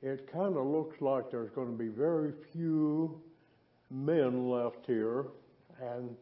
it 0.00 0.32
kind 0.32 0.56
of 0.56 0.64
looks 0.64 1.00
like 1.00 1.28
there's 1.32 1.50
going 1.56 1.72
to 1.72 1.76
be 1.76 1.88
very 1.88 2.32
few 2.52 3.20
men 3.90 4.48
left 4.48 4.86
here 4.86 5.24
and 5.80 6.14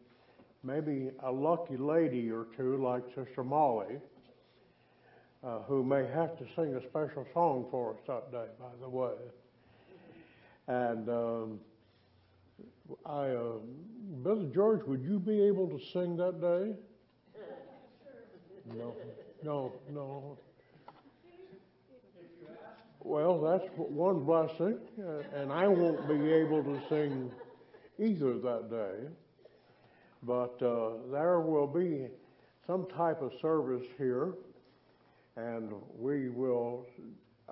maybe 0.65 1.11
a 1.25 1.31
lucky 1.31 1.77
lady 1.77 2.31
or 2.31 2.47
two 2.57 2.83
like 2.83 3.03
Sister 3.15 3.45
Molly, 3.45 3.99
uh, 5.45 5.59
who 5.69 5.85
may 5.85 6.07
have 6.07 6.39
to 6.39 6.47
sing 6.57 6.75
a 6.77 6.89
special 6.89 7.27
song 7.35 7.67
for 7.71 7.93
us 7.93 7.99
that 8.07 8.33
day, 8.33 8.47
by 8.59 8.71
the 8.81 8.89
way. 8.89 9.13
And 10.71 11.09
um, 11.09 11.59
I, 13.05 13.31
uh, 13.31 13.55
Brother 14.23 14.47
George, 14.55 14.83
would 14.87 15.03
you 15.03 15.19
be 15.19 15.43
able 15.43 15.67
to 15.67 15.81
sing 15.93 16.17
that 16.19 16.41
day? 16.41 16.77
No, 18.79 18.95
no, 19.43 19.73
no. 19.91 20.39
Well, 23.01 23.41
that's 23.41 23.65
one 23.75 24.21
blessing, 24.21 24.79
uh, 25.03 25.41
and 25.41 25.53
I 25.53 25.67
won't 25.67 26.07
be 26.07 26.33
able 26.33 26.63
to 26.63 26.81
sing 26.89 27.33
either 27.99 28.39
that 28.39 28.71
day. 28.71 29.09
But 30.23 30.63
uh, 30.63 31.11
there 31.11 31.41
will 31.41 31.67
be 31.67 32.07
some 32.65 32.87
type 32.97 33.23
of 33.23 33.33
service 33.43 33.89
here, 33.99 34.35
and 35.37 35.73
we 35.99 36.29
will. 36.29 36.87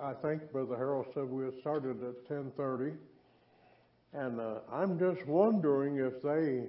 I 0.01 0.13
think 0.13 0.53
Brother 0.53 0.77
Harold 0.77 1.07
said 1.13 1.25
we 1.25 1.43
started 1.59 2.01
at 2.01 2.25
10:30, 2.29 2.95
and 4.13 4.39
uh, 4.39 4.55
I'm 4.71 4.97
just 4.97 5.25
wondering 5.27 5.97
if 5.97 6.21
they, 6.21 6.63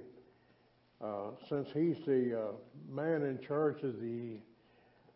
uh, 1.03 1.31
since 1.49 1.69
he's 1.73 1.97
the 2.05 2.39
uh, 2.39 2.51
man 2.89 3.23
in 3.23 3.39
charge 3.45 3.81
of 3.83 3.99
the 3.99 4.37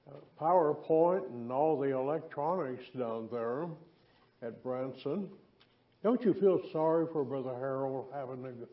uh, 0.09 0.17
PowerPoint 0.39 1.27
and 1.29 1.51
all 1.51 1.79
the 1.79 1.95
electronics 1.95 2.85
down 2.97 3.29
there 3.31 3.67
at 4.41 4.63
Branson, 4.63 5.29
don't 6.03 6.23
you 6.23 6.33
feel 6.33 6.61
sorry 6.71 7.05
for 7.11 7.23
Brother 7.23 7.55
Harold 7.59 8.07
having 8.13 8.43
to 8.43 8.67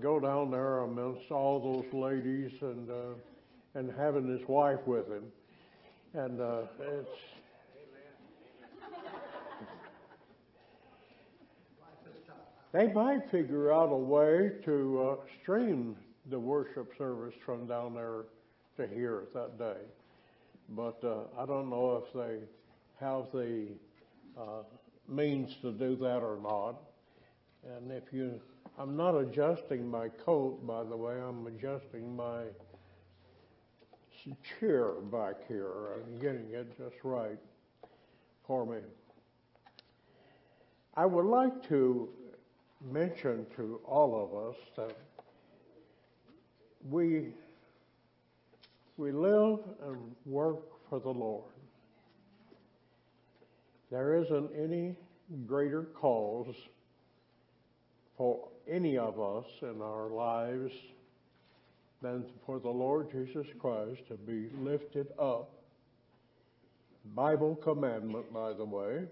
go 0.00 0.18
down 0.18 0.50
there 0.50 0.78
amongst 0.78 1.30
all 1.30 1.60
those 1.60 1.92
ladies 1.92 2.52
and 2.62 2.90
uh, 2.90 3.14
and 3.74 3.92
having 3.96 4.26
his 4.26 4.46
wife 4.48 4.80
with 4.86 5.06
him, 5.06 5.24
and 6.14 6.40
uh, 6.40 6.62
it's. 6.80 7.35
They 12.72 12.92
might 12.92 13.30
figure 13.30 13.72
out 13.72 13.90
a 13.90 13.96
way 13.96 14.50
to 14.64 15.08
uh, 15.10 15.26
stream 15.42 15.96
the 16.30 16.38
worship 16.38 16.92
service 16.98 17.34
from 17.44 17.66
down 17.66 17.94
there 17.94 18.24
to 18.76 18.86
here 18.94 19.24
that 19.32 19.58
day, 19.58 19.80
but 20.70 21.02
uh, 21.04 21.40
I 21.40 21.46
don't 21.46 21.70
know 21.70 22.02
if 22.04 22.12
they 22.12 22.40
have 23.00 23.26
the 23.32 23.68
uh, 24.36 24.62
means 25.08 25.56
to 25.62 25.72
do 25.72 25.96
that 25.96 26.18
or 26.18 26.38
not. 26.42 26.76
And 27.76 27.90
if 27.90 28.12
you 28.12 28.40
I'm 28.78 28.94
not 28.94 29.16
adjusting 29.16 29.88
my 29.90 30.08
coat, 30.08 30.66
by 30.66 30.84
the 30.84 30.96
way. 30.96 31.14
I'm 31.14 31.46
adjusting 31.46 32.14
my 32.14 32.42
chair 34.58 34.90
back 35.10 35.36
here. 35.48 35.94
I'm 35.94 36.18
getting 36.18 36.50
it 36.52 36.76
just 36.76 36.96
right 37.02 37.38
for 38.46 38.66
me. 38.66 38.80
I 40.94 41.06
would 41.06 41.24
like 41.24 41.66
to 41.68 42.08
mention 42.90 43.46
to 43.56 43.80
all 43.84 44.14
of 44.14 44.50
us 44.50 44.56
that 44.76 44.96
we 46.88 47.28
we 48.96 49.12
live 49.12 49.58
and 49.86 50.14
work 50.24 50.62
for 50.88 50.98
the 51.00 51.10
Lord. 51.10 51.52
There 53.90 54.14
isn't 54.14 54.50
any 54.56 54.96
greater 55.46 55.82
cause 55.82 56.54
for 58.16 58.48
any 58.68 58.96
of 58.96 59.20
us 59.20 59.44
in 59.60 59.82
our 59.82 60.08
lives 60.08 60.72
than 62.02 62.24
for 62.46 62.58
the 62.58 62.70
Lord 62.70 63.10
Jesus 63.10 63.46
Christ 63.58 64.06
to 64.08 64.14
be 64.14 64.48
lifted 64.58 65.08
up. 65.18 65.50
Bible 67.14 67.54
commandment, 67.56 68.32
by 68.32 68.52
the 68.52 68.64
way. 68.64 69.04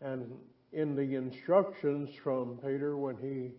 And 0.00 0.32
in 0.72 0.96
the 0.96 1.14
instructions 1.14 2.14
from 2.22 2.58
Peter 2.64 2.96
when 2.96 3.16
he 3.16 3.50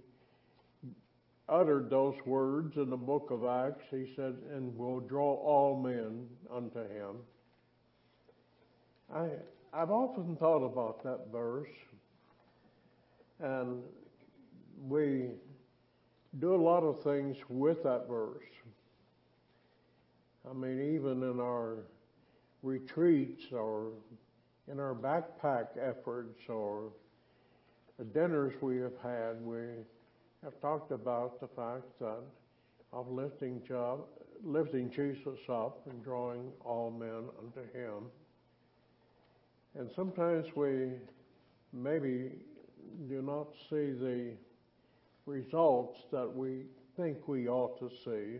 uttered 1.47 1.89
those 1.89 2.15
words 2.25 2.77
in 2.77 2.89
the 2.89 2.97
book 2.97 3.29
of 3.29 3.45
Acts, 3.45 3.85
he 3.91 4.11
said, 4.15 4.35
and 4.53 4.75
will 4.77 4.99
draw 4.99 5.33
all 5.35 5.81
men 5.81 6.25
unto 6.51 6.79
him. 6.79 7.17
I, 9.13 9.29
I've 9.73 9.91
often 9.91 10.35
thought 10.37 10.63
about 10.63 11.03
that 11.03 11.31
verse, 11.31 11.69
and 13.39 13.83
we 14.87 15.31
do 16.39 16.55
a 16.55 16.57
lot 16.57 16.81
of 16.83 17.03
things 17.03 17.37
with 17.49 17.83
that 17.83 18.07
verse. 18.07 18.43
I 20.49 20.53
mean, 20.53 20.95
even 20.95 21.21
in 21.23 21.39
our 21.39 21.83
retreats 22.63 23.43
or 23.51 23.91
in 24.71 24.79
our 24.79 24.95
backpack 24.95 25.77
efforts 25.79 26.39
or 26.49 26.91
the 27.97 28.05
dinners 28.05 28.53
we 28.61 28.77
have 28.77 28.97
had, 29.01 29.41
we 29.41 29.65
have 30.43 30.59
talked 30.61 30.91
about 30.91 31.39
the 31.39 31.47
fact 31.47 31.85
that 31.99 32.23
of 32.91 33.09
lifting 33.11 33.61
job, 33.67 34.01
lifting 34.43 34.89
Jesus 34.89 35.39
up 35.49 35.87
and 35.89 36.03
drawing 36.03 36.51
all 36.63 36.91
men 36.91 37.23
unto 37.39 37.61
Him. 37.73 38.05
And 39.75 39.89
sometimes 39.95 40.55
we 40.55 40.91
maybe 41.73 42.31
do 43.09 43.21
not 43.21 43.47
see 43.69 43.91
the 43.91 44.33
results 45.25 46.01
that 46.11 46.31
we 46.31 46.65
think 46.95 47.27
we 47.27 47.47
ought 47.47 47.79
to 47.79 47.89
see. 48.05 48.39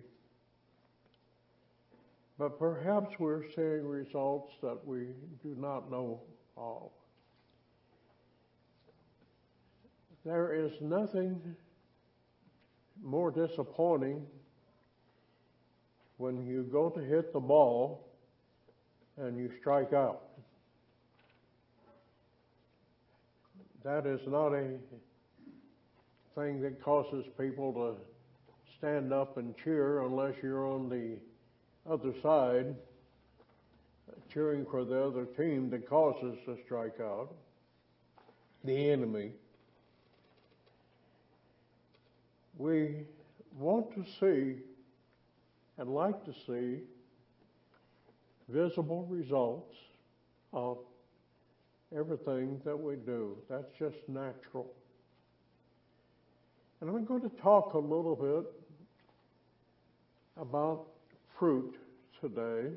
But 2.38 2.60
perhaps 2.60 3.16
we're 3.20 3.50
seeing 3.56 3.88
results 3.88 4.54
that 4.62 4.86
we 4.86 5.08
do 5.42 5.56
not 5.58 5.90
know 5.90 6.22
of. 6.58 6.90
There 10.26 10.54
is 10.54 10.72
nothing 10.80 11.40
more 13.02 13.32
disappointing 13.32 14.26
when 16.18 16.46
you 16.46 16.64
go 16.64 16.90
to 16.90 17.00
hit 17.02 17.34
the 17.34 17.40
ball 17.40 18.08
and 19.18 19.38
you 19.38 19.52
strike 19.60 19.94
out. 19.94 20.22
That 23.84 24.06
is 24.06 24.22
not 24.28 24.54
a 24.54 24.78
thing 26.36 26.62
that 26.62 26.82
causes 26.82 27.26
people 27.38 27.74
to 27.74 27.96
stand 28.78 29.12
up 29.12 29.38
and 29.38 29.54
cheer 29.58 30.04
unless 30.04 30.36
you're 30.42 30.66
on 30.66 30.90
the 30.90 31.18
other 31.92 32.14
side 32.22 32.76
cheering 34.34 34.66
for 34.70 34.84
the 34.84 35.00
other 35.00 35.26
team 35.26 35.70
that 35.70 35.88
causes 35.88 36.38
the 36.46 36.58
strikeout, 36.68 37.28
the 38.64 38.90
enemy. 38.90 39.32
We 42.58 43.06
want 43.58 43.94
to 43.96 44.06
see 44.20 44.62
and 45.78 45.90
like 45.90 46.24
to 46.26 46.34
see 46.46 46.82
visible 48.50 49.08
results 49.10 49.76
of 50.52 50.78
everything 51.96 52.62
that 52.66 52.78
we 52.78 52.96
do. 52.96 53.38
That's 53.50 53.72
just 53.78 53.98
natural. 54.08 54.72
And 56.82 56.90
I'm 56.90 57.06
going 57.06 57.22
to 57.22 57.36
talk 57.42 57.74
a 57.74 57.80
little 57.80 58.16
bit 58.16 58.52
about 60.42 60.88
fruit 61.40 61.76
today. 62.20 62.70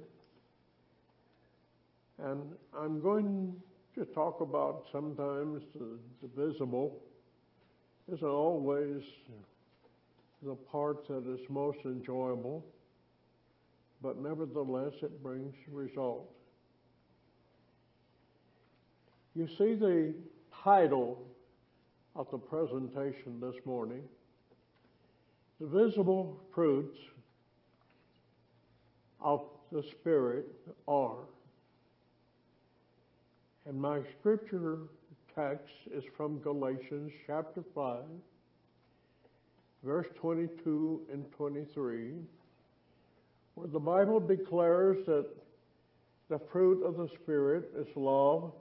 And 2.22 2.42
I'm 2.78 3.00
going 3.00 3.54
to 3.94 4.04
talk 4.04 4.40
about 4.40 4.84
sometimes 4.92 5.62
the, 5.74 5.98
the 6.22 6.50
visible 6.50 6.98
isn't 8.12 8.26
always 8.26 9.02
the 10.43 10.55
part 10.55 11.07
that 11.09 11.26
is 11.26 11.41
most 11.49 11.78
enjoyable, 11.84 12.64
but 14.03 14.18
nevertheless 14.18 14.93
it 15.03 15.22
brings 15.22 15.55
result. 15.70 16.30
You 19.34 19.49
see 19.59 19.74
the 19.74 20.14
title 20.64 21.26
of 22.14 22.26
the 22.30 22.39
presentation 22.39 23.41
this 23.41 23.57
morning. 23.64 24.03
The 25.61 25.66
visible 25.66 26.41
fruits 26.55 26.99
of 29.20 29.43
the 29.72 29.82
Spirit 29.82 30.47
are. 30.87 31.24
And 33.66 33.80
my 33.80 34.01
scripture 34.18 34.78
text 35.34 35.74
is 35.93 36.05
from 36.16 36.39
Galatians 36.39 37.12
chapter 37.26 37.62
5, 37.74 38.05
verse 39.84 40.06
22 40.16 41.02
and 41.12 41.30
23, 41.32 42.12
where 43.54 43.68
the 43.68 43.78
Bible 43.78 44.20
declares 44.20 45.04
that 45.06 45.26
the 46.28 46.38
fruit 46.38 46.82
of 46.84 46.96
the 46.96 47.08
Spirit 47.22 47.70
is 47.76 47.86
love, 47.94 48.52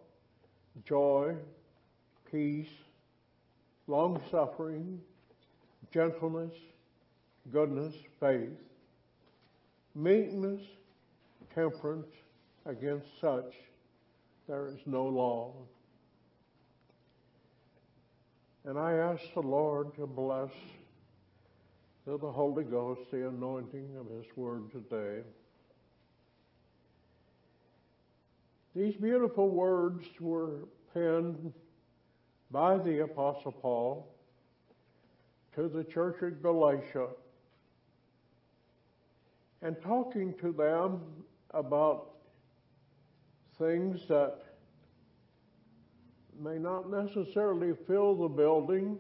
joy, 0.86 1.36
peace, 2.32 2.68
long 3.88 4.22
suffering, 4.30 5.02
gentleness, 5.94 6.54
goodness, 7.52 7.96
faith, 8.20 8.50
meekness, 9.94 10.62
temperance. 11.54 12.08
Against 12.68 13.06
such 13.22 13.54
there 14.48 14.68
is 14.68 14.80
no 14.88 15.06
law. 15.06 15.54
And 18.66 18.80
I 18.80 18.94
ask 18.94 19.22
the 19.36 19.42
Lord 19.42 19.96
to 19.98 20.08
bless 20.08 20.50
through 22.06 22.20
the 22.20 22.32
Holy 22.32 22.64
Ghost 22.64 23.02
the 23.12 23.28
anointing 23.28 23.90
of 24.00 24.08
His 24.16 24.28
Word 24.36 24.72
today. 24.72 25.22
These 28.76 28.96
beautiful 28.96 29.50
words 29.50 30.06
were 30.20 30.68
penned 30.94 31.52
by 32.52 32.78
the 32.78 33.04
Apostle 33.04 33.52
Paul 33.52 34.08
to 35.56 35.68
the 35.68 35.84
church 35.84 36.22
of 36.22 36.44
Galatia 36.44 37.08
and 39.64 39.76
talking 39.82 40.36
to 40.36 40.52
them 40.52 41.02
about 41.52 42.12
things 43.58 44.08
that 44.10 44.44
may 46.40 46.60
not 46.60 46.92
necessarily 46.92 47.74
fill 47.88 48.14
the 48.14 48.28
building. 48.28 49.00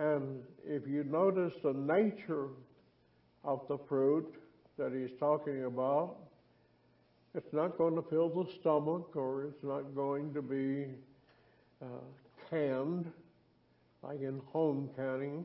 And 0.00 0.40
if 0.66 0.88
you 0.88 1.04
notice 1.04 1.52
the 1.62 1.74
nature 1.74 2.48
of 3.44 3.60
the 3.68 3.76
fruit 3.76 4.34
that 4.78 4.92
he's 4.94 5.10
talking 5.18 5.64
about, 5.66 6.16
it's 7.34 7.52
not 7.52 7.76
going 7.76 7.96
to 7.96 8.02
fill 8.08 8.30
the 8.30 8.50
stomach 8.60 9.14
or 9.14 9.44
it's 9.44 9.62
not 9.62 9.94
going 9.94 10.32
to 10.32 10.40
be 10.40 10.86
uh, 11.82 11.86
canned 12.48 13.12
like 14.02 14.22
in 14.22 14.40
home 14.46 14.88
canning. 14.96 15.44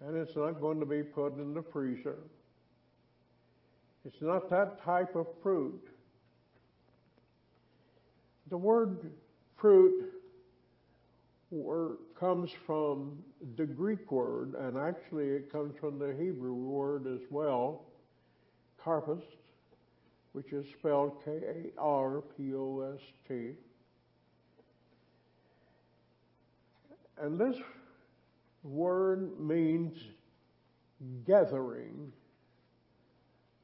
And 0.00 0.16
it's 0.16 0.36
not 0.36 0.60
going 0.60 0.78
to 0.78 0.86
be 0.86 1.02
put 1.02 1.36
in 1.36 1.52
the 1.52 1.64
freezer. 1.72 2.18
It's 4.04 4.22
not 4.22 4.48
that 4.50 4.80
type 4.84 5.16
of 5.16 5.26
fruit. 5.42 5.82
The 8.50 8.56
word 8.56 9.10
fruit 9.56 10.13
word 11.54 11.98
comes 12.18 12.50
from 12.66 13.16
the 13.56 13.64
Greek 13.64 14.10
word, 14.10 14.54
and 14.54 14.76
actually 14.76 15.28
it 15.28 15.50
comes 15.52 15.74
from 15.78 15.98
the 15.98 16.14
Hebrew 16.18 16.54
word 16.54 17.06
as 17.06 17.20
well, 17.30 17.82
karpos, 18.84 19.22
which 20.32 20.52
is 20.52 20.66
spelled 20.78 21.22
K 21.24 21.30
A 21.30 21.80
R 21.80 22.22
P 22.36 22.54
O 22.54 22.92
S 22.94 23.00
T. 23.28 23.52
And 27.18 27.38
this 27.38 27.56
word 28.64 29.38
means 29.38 29.96
gathering 31.26 32.12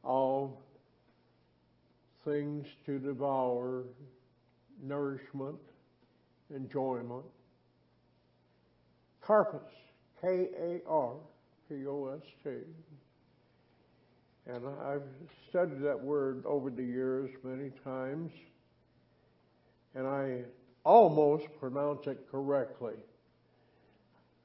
of 0.05 0.53
things 2.25 2.67
to 2.87 2.99
devour, 2.99 3.85
nourishment, 4.83 5.59
enjoyment. 6.55 7.25
Karpos, 9.31 9.61
K 10.21 10.49
A 10.61 10.81
R 10.89 11.13
P 11.69 11.87
O 11.87 12.19
S 12.21 12.27
T. 12.43 12.51
And 14.49 14.67
I've 14.85 15.07
studied 15.49 15.81
that 15.83 16.01
word 16.01 16.43
over 16.45 16.69
the 16.69 16.83
years 16.83 17.31
many 17.45 17.71
times, 17.85 18.33
and 19.95 20.05
I 20.05 20.41
almost 20.85 21.47
pronounce 21.61 22.09
it 22.09 22.27
correctly. 22.29 22.95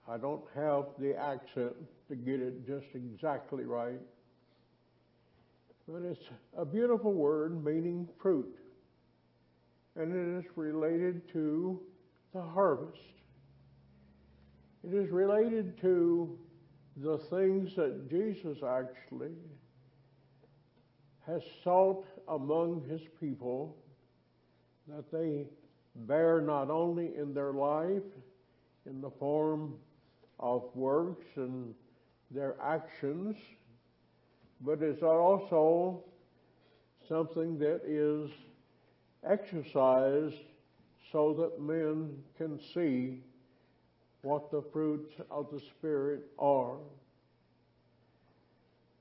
I 0.07 0.17
don't 0.17 0.43
have 0.53 0.85
the 0.99 1.17
accent 1.17 1.73
to 2.09 2.15
get 2.15 2.39
it 2.39 2.67
just 2.67 2.85
exactly 2.93 3.63
right. 3.63 3.99
But 5.87 6.03
it's 6.03 6.29
a 6.55 6.65
beautiful 6.65 7.11
word 7.11 7.65
meaning 7.65 8.07
fruit. 8.21 8.55
And 9.95 10.13
it 10.13 10.45
is 10.45 10.51
related 10.55 11.27
to 11.33 11.81
the 12.35 12.41
harvest. 12.43 13.14
It 14.85 14.93
is 14.93 15.09
related 15.09 15.81
to 15.81 16.37
the 16.97 17.17
things 17.17 17.75
that 17.75 18.07
Jesus 18.07 18.59
actually 18.63 19.33
has 21.25 21.41
sought 21.63 22.05
among 22.27 22.83
his 22.87 23.01
people 23.19 23.75
that 24.87 25.11
they 25.11 25.47
bear 25.95 26.39
not 26.39 26.69
only 26.69 27.15
in 27.17 27.33
their 27.33 27.51
life 27.51 28.03
in 28.85 29.01
the 29.01 29.09
form 29.09 29.73
of 30.39 30.63
works 30.75 31.25
and 31.35 31.73
their 32.29 32.55
actions, 32.61 33.35
but 34.61 34.83
it's 34.83 35.01
also 35.01 36.03
something 37.09 37.57
that 37.57 37.81
is 37.87 38.29
exercised 39.27 40.35
so 41.11 41.33
that 41.33 41.59
men 41.59 42.11
can 42.37 42.59
see 42.73 43.23
what 44.25 44.49
the 44.49 44.63
fruits 44.73 45.13
of 45.29 45.47
the 45.53 45.59
Spirit 45.59 46.21
are. 46.39 46.77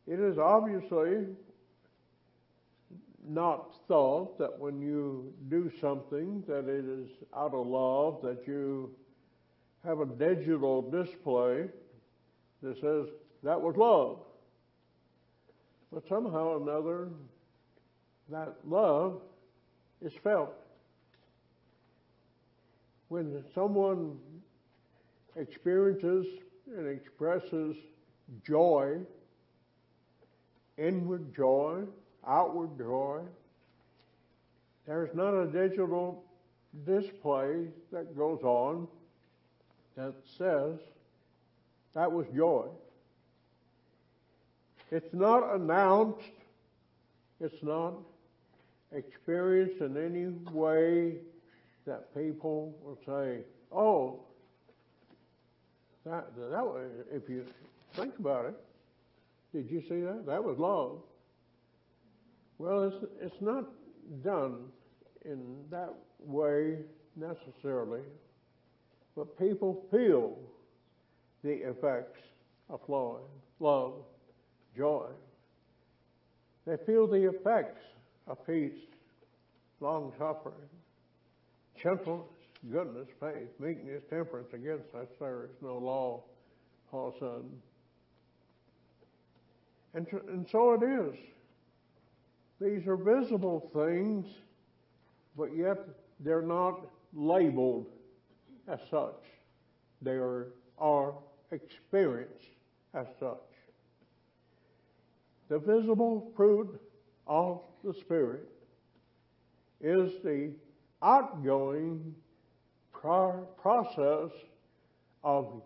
It 0.07 0.21
is 0.21 0.37
obviously 0.37 1.25
not 3.27 3.73
thought 3.89 4.39
that 4.39 4.59
when 4.59 4.83
you 4.83 5.33
do 5.49 5.73
something 5.81 6.45
that 6.47 6.69
it 6.69 6.85
is 6.85 7.09
out 7.35 7.55
of 7.55 7.67
love, 7.67 8.21
that 8.23 8.47
you 8.47 8.91
have 9.83 10.01
a 10.01 10.07
digital 10.07 10.83
display 10.83 11.69
that 12.63 12.79
says 12.83 13.07
that 13.43 13.59
was 13.59 13.77
love. 13.77 14.19
But 15.91 16.07
somehow 16.07 16.49
or 16.49 16.63
another, 16.63 17.09
that 18.29 18.57
love 18.69 19.23
is 20.03 20.13
felt. 20.23 20.53
When 23.09 23.43
someone 23.55 24.19
experiences 25.37 26.27
and 26.77 26.89
expresses 26.89 27.77
joy, 28.47 28.99
inward 30.79 31.35
joy, 31.35 31.83
outward 32.27 32.77
joy, 32.79 33.21
there's 34.87 35.15
not 35.15 35.35
a 35.35 35.47
digital 35.47 36.23
display 36.87 37.67
that 37.93 38.17
goes 38.17 38.41
on 38.43 38.89
that 39.97 40.15
says 40.37 40.79
that 41.95 42.11
was 42.11 42.27
joy. 42.35 42.67
It's 44.91 45.13
not 45.15 45.55
announced, 45.55 46.21
it's 47.41 47.63
not 47.63 47.95
experienced 48.93 49.81
in 49.81 49.97
any 49.97 50.27
way 50.53 51.15
that 51.87 52.15
people 52.15 52.75
will 52.83 52.99
say, 53.07 53.41
oh, 53.73 54.21
that, 56.05 56.35
that 56.37 56.91
if 57.13 57.29
you 57.29 57.45
think 57.97 58.19
about 58.19 58.47
it, 58.47 58.55
did 59.53 59.71
you 59.71 59.81
see 59.83 60.01
that? 60.01 60.25
That 60.27 60.43
was 60.43 60.59
love. 60.59 60.99
Well, 62.59 62.85
it's, 62.85 63.05
it's 63.21 63.41
not 63.41 63.65
done 64.23 64.67
in 65.25 65.57
that 65.71 65.95
way 66.21 66.79
necessarily, 67.17 68.03
but 69.17 69.39
people 69.39 69.85
feel 69.91 70.37
the 71.43 71.69
effects 71.69 72.21
of 72.69 72.81
love. 72.89 73.21
love 73.61 73.95
joy. 74.77 75.07
They 76.67 76.77
feel 76.87 77.07
the 77.07 77.29
effects 77.29 77.83
of 78.27 78.45
peace, 78.47 78.73
long 79.81 80.13
suffering, 80.19 80.55
gentleness, 81.83 82.27
goodness, 82.71 83.09
faith, 83.21 83.49
meekness, 83.59 84.03
temperance. 84.09 84.53
Against 84.53 84.91
such 84.93 85.09
there 85.19 85.45
is 85.45 85.51
no 85.63 85.79
law, 85.79 86.23
Paul 86.91 87.15
said. 87.19 87.45
And, 89.95 90.07
and 90.29 90.47
so 90.51 90.73
it 90.73 90.83
is. 90.83 91.17
These 92.61 92.87
are 92.87 92.97
visible 92.97 93.71
things, 93.75 94.27
but 95.37 95.57
yet 95.57 95.79
they're 96.21 96.43
not 96.43 96.81
labeled 97.15 97.87
as 98.69 98.81
such. 98.91 99.23
They 100.03 100.13
are, 100.13 100.49
are 100.79 101.15
experienced 101.51 102.49
as 102.95 103.07
such 103.19 103.39
the 105.49 105.59
visible 105.59 106.33
fruit 106.37 106.81
of 107.27 107.61
the 107.83 107.95
Spirit 107.95 108.49
is 109.81 110.13
the 110.23 110.53
outgoing 111.03 112.15
pro- 113.05 113.47
process 113.61 114.31
of 115.23 115.63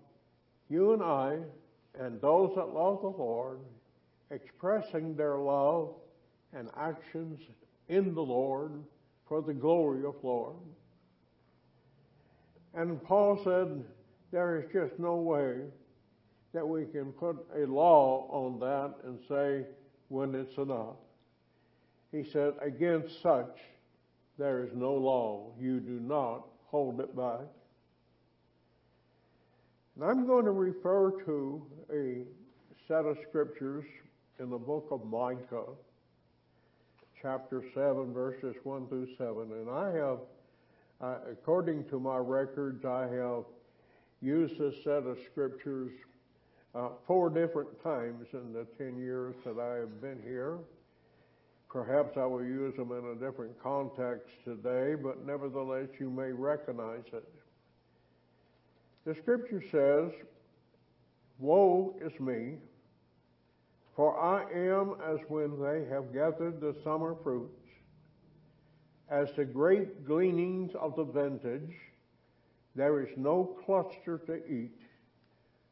you 0.69 0.93
and 0.93 1.03
I 1.03 1.39
and 2.01 2.21
those 2.21 2.53
that 2.57 2.75
love 2.75 3.01
the 3.01 3.09
Lord 3.09 3.61
expressing 4.33 5.15
their 5.15 5.37
love 5.37 5.95
and 6.53 6.69
actions 6.77 7.39
in 7.89 8.13
the 8.13 8.21
Lord 8.21 8.73
for 9.29 9.41
the 9.41 9.55
glory 9.55 10.05
of 10.05 10.17
Lord. 10.23 10.57
And 12.75 13.03
Paul 13.05 13.41
said 13.45 13.85
there 14.33 14.59
is 14.59 14.65
just 14.73 14.99
no 14.99 15.17
way 15.17 15.59
that 16.53 16.67
we 16.67 16.87
can 16.87 17.13
put 17.13 17.37
a 17.57 17.67
law 17.67 18.27
on 18.31 18.59
that 18.59 18.95
and 19.09 19.19
say 19.29 19.65
when 20.09 20.35
it's 20.35 20.57
enough. 20.59 20.97
He 22.11 22.25
said, 22.33 22.55
against 22.61 23.23
such 23.23 23.59
there 24.39 24.65
is 24.65 24.71
no 24.75 24.95
law. 24.95 25.53
You 25.61 25.79
do 25.79 26.01
not 26.01 26.45
hold 26.71 27.01
it 27.01 27.17
back. 27.17 27.47
And 29.97 30.05
I'm 30.05 30.27
going 30.27 30.45
to 30.45 30.53
refer 30.53 31.11
to 31.25 31.67
a 31.93 32.23
set 32.87 33.05
of 33.05 33.19
scriptures 33.29 33.85
in 34.39 34.51
the 34.51 34.59
book 34.59 34.89
of 34.91 35.05
Micah, 35.05 35.65
chapter 37.21 37.65
7, 37.75 38.13
verses 38.13 38.55
1 38.63 38.87
through 38.87 39.09
7. 39.17 39.51
And 39.53 39.69
I 39.69 39.91
have, 39.93 40.19
uh, 41.01 41.17
according 41.33 41.89
to 41.89 41.99
my 41.99 42.19
records, 42.19 42.85
I 42.85 43.09
have 43.09 43.45
used 44.21 44.59
this 44.59 44.75
set 44.85 45.05
of 45.05 45.19
scriptures 45.31 45.91
uh, 46.75 46.91
four 47.07 47.31
different 47.31 47.83
times 47.83 48.27
in 48.33 48.53
the 48.53 48.67
10 48.77 48.99
years 48.99 49.35
that 49.45 49.59
I 49.59 49.77
have 49.77 50.01
been 50.01 50.21
here. 50.23 50.59
Perhaps 51.69 52.17
I 52.17 52.25
will 52.25 52.45
use 52.45 52.75
them 52.77 52.93
in 52.93 53.05
a 53.05 53.15
different 53.15 53.63
context 53.63 54.31
today, 54.45 54.95
but 54.95 55.27
nevertheless 55.27 55.89
you 55.99 56.09
may 56.09 56.33
recognize 56.33 57.05
it. 57.13 57.29
The 59.05 59.15
scripture 59.15 59.63
says, 59.71 60.13
Woe 61.39 61.95
is 62.01 62.19
me, 62.19 62.57
for 63.95 64.19
I 64.19 64.43
am 64.51 64.97
as 65.07 65.19
when 65.29 65.61
they 65.61 65.85
have 65.93 66.13
gathered 66.13 66.61
the 66.61 66.75
summer 66.83 67.15
fruits, 67.23 67.53
as 69.11 69.29
the 69.37 69.45
great 69.45 70.07
gleanings 70.07 70.73
of 70.75 70.97
the 70.97 71.05
vintage, 71.05 71.75
there 72.75 73.01
is 73.03 73.09
no 73.17 73.57
cluster 73.65 74.19
to 74.27 74.37
eat. 74.47 74.79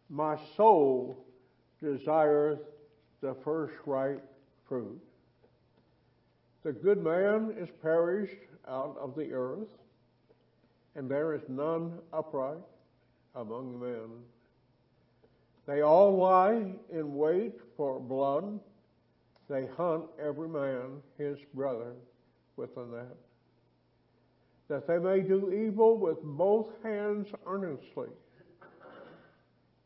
My 0.08 0.38
soul 0.56 1.24
desireth 1.80 2.60
the 3.20 3.34
first 3.44 3.74
ripe 3.86 4.24
fruit. 4.68 5.00
The 6.66 6.72
good 6.72 7.00
man 7.00 7.54
is 7.56 7.68
perished 7.80 8.42
out 8.66 8.96
of 8.98 9.14
the 9.14 9.32
earth, 9.32 9.68
and 10.96 11.08
there 11.08 11.32
is 11.32 11.42
none 11.46 12.00
upright 12.12 12.58
among 13.36 13.78
men. 13.78 14.10
They 15.64 15.82
all 15.82 16.16
lie 16.16 16.74
in 16.90 17.14
wait 17.14 17.52
for 17.76 18.00
blood. 18.00 18.58
They 19.48 19.68
hunt 19.76 20.06
every 20.20 20.48
man 20.48 21.02
his 21.16 21.38
brother 21.54 21.92
with 22.56 22.76
a 22.76 22.84
net, 22.84 23.16
that 24.66 24.88
they 24.88 24.98
may 24.98 25.20
do 25.20 25.52
evil 25.52 25.96
with 25.96 26.20
both 26.20 26.82
hands 26.82 27.28
earnestly. 27.46 28.08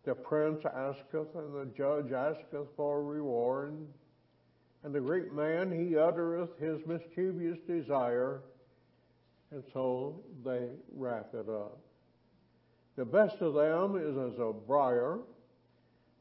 The 0.05 0.14
prince 0.14 0.64
asketh, 0.64 1.35
and 1.35 1.55
the 1.55 1.70
judge 1.76 2.12
asketh 2.12 2.68
for 2.74 3.05
reward. 3.05 3.76
And 4.83 4.95
the 4.95 5.01
great 5.01 5.33
man, 5.33 5.70
he 5.70 5.97
uttereth 5.97 6.59
his 6.59 6.81
mischievous 6.87 7.59
desire, 7.66 8.41
and 9.51 9.62
so 9.72 10.20
they 10.45 10.68
wrap 10.95 11.35
it 11.35 11.49
up. 11.49 11.78
The 12.97 13.05
best 13.05 13.37
of 13.41 13.55
them 13.55 13.97
is 13.97 14.16
as 14.16 14.39
a 14.39 14.53
briar, 14.53 15.18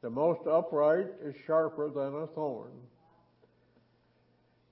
the 0.01 0.09
most 0.09 0.45
upright 0.47 1.07
is 1.23 1.35
sharper 1.45 1.89
than 1.89 2.15
a 2.15 2.27
thorn. 2.27 2.71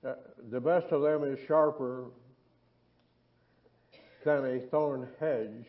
Uh, 0.06 0.14
the 0.50 0.60
best 0.60 0.86
of 0.92 1.02
them 1.02 1.24
is 1.24 1.38
sharper 1.46 2.06
than 4.24 4.44
a 4.44 4.60
thorn 4.68 5.08
hedge. 5.18 5.66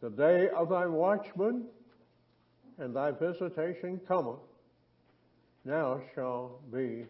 The 0.00 0.10
day 0.10 0.48
of 0.50 0.70
thy 0.70 0.86
watchman 0.86 1.66
and 2.78 2.94
thy 2.94 3.10
visitation 3.10 4.00
cometh 4.06 4.40
now 5.70 6.00
shall 6.16 6.58
be 6.72 7.06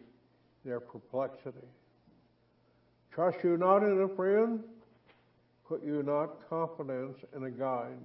their 0.63 0.79
perplexity. 0.79 1.67
Trust 3.11 3.39
you 3.43 3.57
not 3.57 3.81
in 3.81 4.01
a 4.01 4.15
friend, 4.15 4.61
put 5.67 5.83
you 5.83 6.03
not 6.03 6.47
confidence 6.47 7.17
in 7.35 7.45
a 7.45 7.49
guide. 7.49 7.97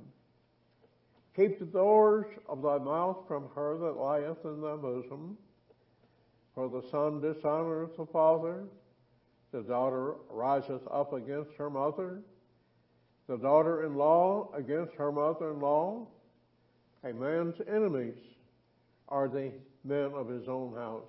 Keep 1.36 1.58
the 1.58 1.66
doors 1.66 2.24
of 2.48 2.62
thy 2.62 2.78
mouth 2.78 3.18
from 3.28 3.50
her 3.54 3.76
that 3.76 3.98
lieth 3.98 4.44
in 4.44 4.62
thy 4.62 4.76
bosom. 4.76 5.36
For 6.54 6.70
the 6.70 6.82
son 6.90 7.20
dishonoreth 7.20 7.98
the 7.98 8.06
father, 8.06 8.64
the 9.52 9.60
daughter 9.60 10.14
riseth 10.30 10.80
up 10.90 11.12
against 11.12 11.52
her 11.58 11.68
mother, 11.68 12.22
the 13.28 13.36
daughter 13.36 13.84
in 13.84 13.94
law 13.94 14.50
against 14.54 14.94
her 14.94 15.12
mother 15.12 15.50
in 15.50 15.60
law. 15.60 16.06
A 17.04 17.12
man's 17.12 17.60
enemies 17.68 18.16
are 19.10 19.28
the 19.28 19.52
men 19.86 20.12
of 20.14 20.28
his 20.28 20.48
own 20.48 20.74
house. 20.74 21.02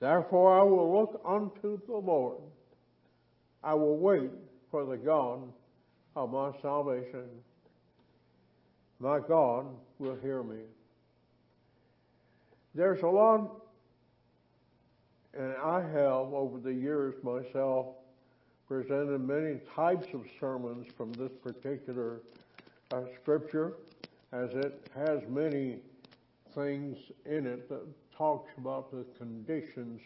Therefore 0.00 0.60
I 0.60 0.62
will 0.62 0.98
look 0.98 1.20
unto 1.24 1.80
the 1.86 1.96
Lord. 1.96 2.38
I 3.62 3.74
will 3.74 3.96
wait 3.96 4.30
for 4.70 4.84
the 4.84 4.96
God 4.96 5.40
of 6.14 6.32
my 6.32 6.52
salvation. 6.62 7.26
My 9.00 9.18
God 9.20 9.66
will 9.98 10.16
hear 10.16 10.42
me. 10.42 10.62
There's 12.74 13.02
a 13.02 13.08
lot, 13.08 13.62
and 15.36 15.54
I 15.56 15.80
have 15.80 16.32
over 16.32 16.58
the 16.58 16.72
years 16.72 17.14
myself 17.22 17.86
presented 18.68 19.18
many 19.20 19.58
types 19.74 20.06
of 20.12 20.26
sermons 20.38 20.86
from 20.96 21.12
this 21.14 21.32
particular 21.42 22.20
uh, 22.92 23.00
scripture, 23.20 23.74
as 24.32 24.50
it 24.50 24.90
has 24.94 25.20
many 25.28 25.78
things 26.54 26.96
in 27.26 27.46
it 27.46 27.68
that 27.68 27.82
talks 28.16 28.50
about 28.58 28.90
the 28.90 29.04
conditions 29.16 30.00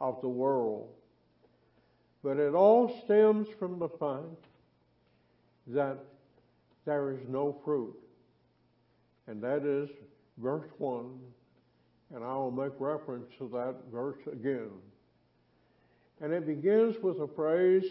of 0.00 0.20
the 0.20 0.28
world. 0.28 0.88
But 2.22 2.38
it 2.38 2.54
all 2.54 3.00
stems 3.04 3.48
from 3.58 3.78
the 3.78 3.88
fact 3.88 4.46
that 5.68 5.98
there 6.84 7.12
is 7.12 7.20
no 7.28 7.56
fruit. 7.64 7.96
And 9.26 9.42
that 9.42 9.64
is 9.64 9.88
verse 10.38 10.68
1. 10.78 11.18
And 12.14 12.24
I 12.24 12.34
will 12.34 12.50
make 12.50 12.72
reference 12.78 13.26
to 13.38 13.48
that 13.52 13.76
verse 13.92 14.18
again. 14.30 14.70
And 16.20 16.32
it 16.32 16.46
begins 16.46 16.96
with 17.02 17.20
a 17.20 17.28
phrase 17.28 17.84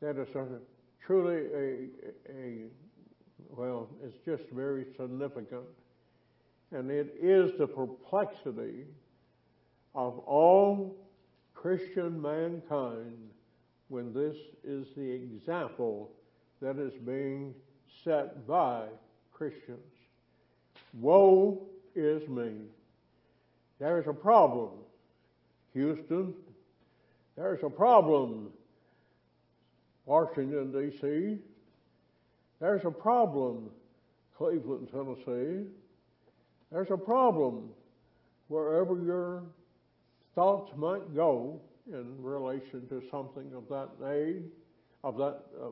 that 0.00 0.16
is 0.16 0.28
a, 0.34 0.46
truly 1.04 1.46
a, 1.54 2.32
a, 2.32 2.64
well, 3.48 3.88
it's 4.04 4.18
just 4.24 4.44
very 4.52 4.84
significant. 4.96 5.64
And 6.72 6.90
it 6.90 7.14
is 7.20 7.52
the 7.58 7.66
perplexity 7.66 8.84
of 9.94 10.18
all 10.20 10.96
Christian 11.54 12.20
mankind 12.20 13.30
when 13.88 14.14
this 14.14 14.36
is 14.62 14.86
the 14.96 15.10
example 15.10 16.10
that 16.62 16.78
is 16.78 16.94
being 17.04 17.54
set 18.04 18.46
by 18.46 18.84
Christians. 19.32 19.78
Woe 20.94 21.66
is 21.94 22.28
me. 22.28 22.52
There 23.78 23.98
is 23.98 24.06
a 24.06 24.12
problem, 24.12 24.70
Houston. 25.74 26.34
There's 27.36 27.62
a 27.64 27.70
problem, 27.70 28.50
Washington, 30.04 30.72
D.C. 30.72 31.38
There's 32.60 32.84
a 32.84 32.90
problem, 32.90 33.70
Cleveland, 34.36 34.88
Tennessee. 34.92 35.66
There's 36.70 36.90
a 36.90 36.96
problem 36.96 37.70
wherever 38.48 39.02
your 39.02 39.42
thoughts 40.34 40.72
might 40.76 41.14
go 41.14 41.60
in 41.92 42.22
relation 42.22 42.88
to 42.88 43.02
something 43.10 43.52
of 43.54 43.68
that 43.68 43.90
age, 44.12 44.50
of 45.02 45.16
that 45.16 45.40
uh, 45.60 45.70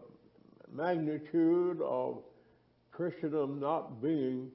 magnitude 0.72 1.80
of 1.82 2.22
Christendom 2.90 3.61
not 3.61 4.03
being 4.03 4.51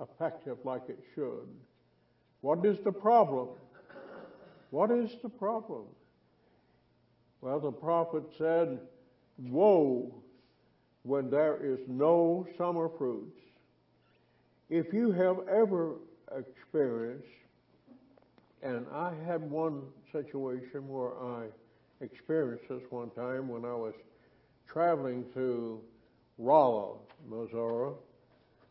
effective 0.00 0.58
like 0.64 0.82
it 0.88 1.00
should. 1.14 1.48
What 2.40 2.64
is 2.64 2.78
the 2.84 2.92
problem? 2.92 3.48
What 4.70 4.90
is 4.90 5.10
the 5.22 5.28
problem? 5.28 5.84
Well, 7.40 7.58
the 7.58 7.72
prophet 7.72 8.22
said, 8.36 8.78
Woe 9.38 10.14
when 11.02 11.30
there 11.30 11.58
is 11.64 11.78
no 11.88 12.46
summer 12.56 12.88
fruits. 12.98 13.40
If 14.70 14.92
you 14.92 15.12
have 15.12 15.38
ever 15.48 15.94
experienced, 16.36 17.26
and 18.62 18.86
I 18.92 19.14
had 19.24 19.40
one 19.40 19.82
situation 20.12 20.86
where 20.88 21.18
I 21.18 21.46
experienced 22.00 22.68
this 22.68 22.82
one 22.90 23.10
time 23.10 23.48
when 23.48 23.64
I 23.64 23.74
was 23.74 23.94
traveling 24.66 25.24
to 25.32 25.80
Rolla, 26.36 26.96
Missouri, 27.26 27.94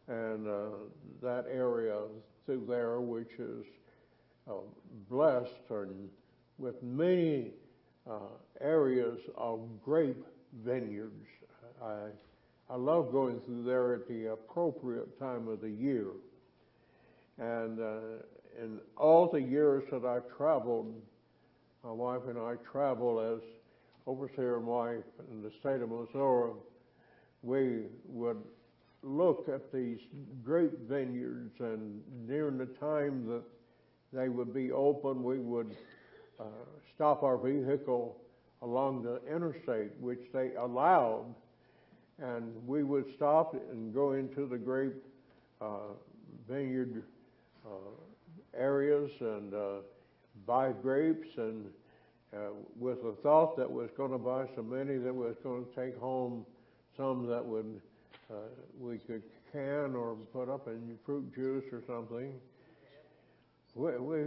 and 0.08 0.48
uh, 0.48 0.68
that 1.22 1.46
area 1.52 2.00
through 2.46 2.66
there, 2.68 3.02
which 3.02 3.32
is 3.40 3.66
uh, 4.48 4.54
blessed 5.10 5.52
and 5.72 6.10
with 6.60 6.82
many 6.84 7.52
uh, 8.10 8.20
areas 8.62 9.20
of 9.36 9.62
grape 9.84 10.24
vineyards. 10.64 11.26
I 11.84 12.10
I 12.70 12.76
love 12.76 13.12
going 13.12 13.40
through 13.42 13.64
there 13.64 13.96
at 13.96 14.08
the 14.08 14.34
appropriate 14.34 15.18
time 15.20 15.48
of 15.48 15.62
the 15.62 15.70
year. 15.70 16.08
And 17.38 17.80
uh, 17.80 18.24
in 18.62 18.80
all 18.98 19.30
the 19.32 19.42
years 19.42 19.84
that 19.92 20.04
I've 20.04 20.28
traveled, 20.36 20.94
my 21.84 21.92
wife 21.92 22.22
and 22.28 22.38
I 22.38 22.56
travel 22.70 23.20
as 23.20 23.42
overseer 24.06 24.58
and 24.58 24.66
wife 24.66 25.04
in 25.32 25.42
the 25.42 25.52
state 25.60 25.82
of 25.82 25.90
Missouri. 25.90 26.54
We 27.44 27.84
would 28.06 28.42
look 29.04 29.48
at 29.54 29.72
these 29.72 30.00
grape 30.44 30.78
vineyards, 30.90 31.54
and 31.60 32.02
during 32.28 32.58
the 32.58 32.66
time 32.66 33.28
that 33.28 33.44
they 34.12 34.30
would 34.30 34.54
be 34.54 34.72
open, 34.72 35.24
we 35.24 35.40
would 35.40 35.76
uh, 36.40 36.44
stop 36.96 37.24
our 37.24 37.38
vehicle 37.38 38.18
along 38.62 39.04
the 39.04 39.22
interstate, 39.32 39.92
which 40.00 40.22
they 40.34 40.52
allowed 40.60 41.26
and 42.22 42.54
we 42.66 42.84
would 42.84 43.06
stop 43.16 43.54
and 43.54 43.94
go 43.94 44.14
into 44.14 44.48
the 44.48 44.58
grape 44.58 44.96
uh, 45.62 45.94
vineyard 46.50 47.04
uh, 47.66 47.70
areas 48.56 49.12
and 49.20 49.54
uh, 49.54 49.82
buy 50.46 50.72
grapes 50.72 51.28
and 51.38 51.66
uh, 52.34 52.50
with 52.78 53.02
the 53.04 53.14
thought 53.24 53.56
that 53.58 53.70
was 53.70 53.90
going 53.96 54.12
to 54.12 54.18
buy 54.18 54.46
so 54.56 54.62
many 54.62 54.98
that 54.98 55.14
was 55.14 55.36
going 55.44 55.66
to 55.66 55.72
take 55.76 55.98
home 56.00 56.46
some 56.96 57.28
that 57.28 57.44
would 57.46 57.80
uh, 58.30 58.36
we 58.80 58.98
could 58.98 59.24
can 59.52 59.96
or 59.96 60.16
put 60.34 60.50
up 60.50 60.68
in 60.68 60.98
fruit 61.06 61.34
juice 61.34 61.64
or 61.72 61.82
something. 61.88 62.34
We, 63.76 63.92
we 63.98 64.24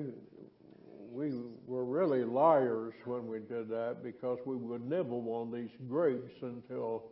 we 1.13 1.33
were 1.67 1.85
really 1.85 2.25
liars 2.25 2.95
when 3.05 3.27
we 3.27 3.41
did 3.41 3.69
that 3.69 4.03
because 4.03 4.39
we 4.47 4.55
would 4.55 4.89
nibble 4.89 5.27
on 5.33 5.51
these 5.51 5.71
grapes 5.89 6.33
until 6.41 7.03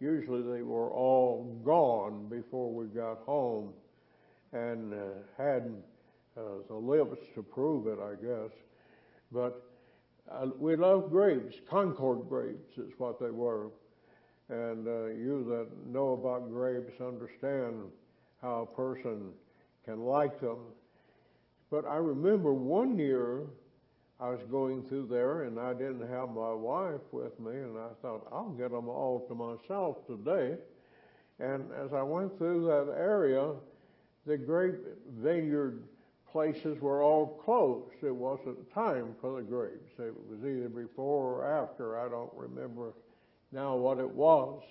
usually 0.00 0.42
they 0.42 0.62
were 0.62 0.90
all 0.90 1.58
gone 1.64 2.26
before 2.28 2.72
we 2.72 2.86
got 2.86 3.18
home 3.20 3.72
and 4.52 4.92
uh, 4.92 4.96
had 5.36 5.72
uh, 6.36 6.40
the 6.68 6.74
lips 6.74 7.18
to 7.34 7.42
prove 7.42 7.86
it, 7.86 7.98
I 7.98 8.14
guess. 8.14 8.50
But 9.32 9.62
uh, 10.30 10.48
we 10.58 10.76
love 10.76 11.10
grapes. 11.10 11.56
Concord 11.68 12.28
grapes 12.28 12.78
is 12.78 12.92
what 12.98 13.20
they 13.20 13.30
were. 13.30 13.70
And 14.48 14.86
uh, 14.86 15.06
you 15.06 15.44
that 15.48 15.68
know 15.86 16.12
about 16.12 16.50
grapes 16.50 17.00
understand 17.00 17.82
how 18.40 18.68
a 18.70 18.76
person 18.76 19.32
can 19.84 20.00
like 20.00 20.40
them. 20.40 20.58
But 21.70 21.84
I 21.86 21.96
remember 21.96 22.52
one 22.52 22.98
year 22.98 23.42
I 24.18 24.30
was 24.30 24.40
going 24.50 24.82
through 24.84 25.08
there 25.08 25.42
and 25.42 25.60
I 25.60 25.74
didn't 25.74 26.08
have 26.08 26.30
my 26.30 26.52
wife 26.52 27.02
with 27.12 27.38
me 27.38 27.52
and 27.52 27.76
I 27.76 27.88
thought, 28.00 28.26
I'll 28.32 28.50
get 28.50 28.70
them 28.70 28.88
all 28.88 29.26
to 29.28 29.34
myself 29.34 30.06
today. 30.06 30.56
And 31.38 31.64
as 31.72 31.92
I 31.92 32.02
went 32.02 32.38
through 32.38 32.64
that 32.66 32.94
area, 32.98 33.52
the 34.26 34.38
grape 34.38 34.80
vineyard 35.18 35.82
places 36.32 36.80
were 36.80 37.02
all 37.02 37.40
closed. 37.44 38.02
It 38.02 38.14
wasn't 38.14 38.72
time 38.72 39.14
for 39.20 39.36
the 39.36 39.42
grapes. 39.42 39.92
It 39.98 40.14
was 40.28 40.40
either 40.40 40.70
before 40.70 41.42
or 41.42 41.62
after. 41.62 41.98
I 41.98 42.08
don't 42.08 42.32
remember 42.34 42.94
now 43.52 43.76
what 43.76 43.98
it 43.98 44.10
was. 44.10 44.62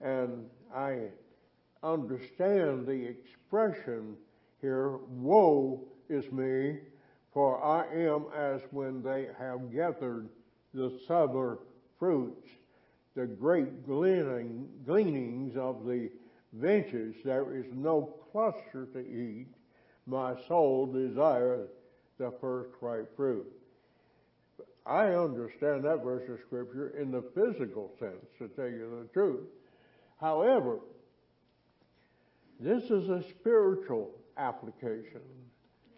And 0.00 0.46
I 0.74 1.08
understand 1.82 2.86
the 2.86 2.92
expression 2.92 4.16
here, 4.62 4.96
woe 5.10 5.86
is 6.08 6.24
me 6.32 6.78
for 7.34 7.62
I 7.62 7.84
am 7.92 8.26
as 8.34 8.60
when 8.70 9.02
they 9.02 9.26
have 9.38 9.74
gathered 9.74 10.28
the 10.72 10.98
summer 11.06 11.58
fruits, 11.98 12.48
the 13.16 13.26
great 13.26 13.84
gleaning, 13.84 14.68
gleanings 14.86 15.56
of 15.56 15.84
the 15.84 16.10
vintage. 16.52 17.16
There 17.24 17.56
is 17.56 17.66
no 17.74 18.14
cluster 18.30 18.86
to 18.92 19.00
eat. 19.00 19.48
My 20.06 20.34
soul 20.46 20.86
desires 20.86 21.68
the 22.18 22.32
first 22.40 22.70
ripe 22.80 23.14
fruit. 23.16 23.46
I 24.86 25.06
understand 25.14 25.84
that 25.84 26.04
verse 26.04 26.28
of 26.28 26.38
scripture 26.46 26.90
in 27.00 27.10
the 27.10 27.24
physical 27.34 27.90
sense, 27.98 28.26
to 28.38 28.48
tell 28.48 28.68
you 28.68 29.02
the 29.02 29.08
truth. 29.12 29.46
However, 30.20 30.78
this 32.60 32.84
is 32.84 33.08
a 33.08 33.24
spiritual 33.30 34.10
application 34.36 35.22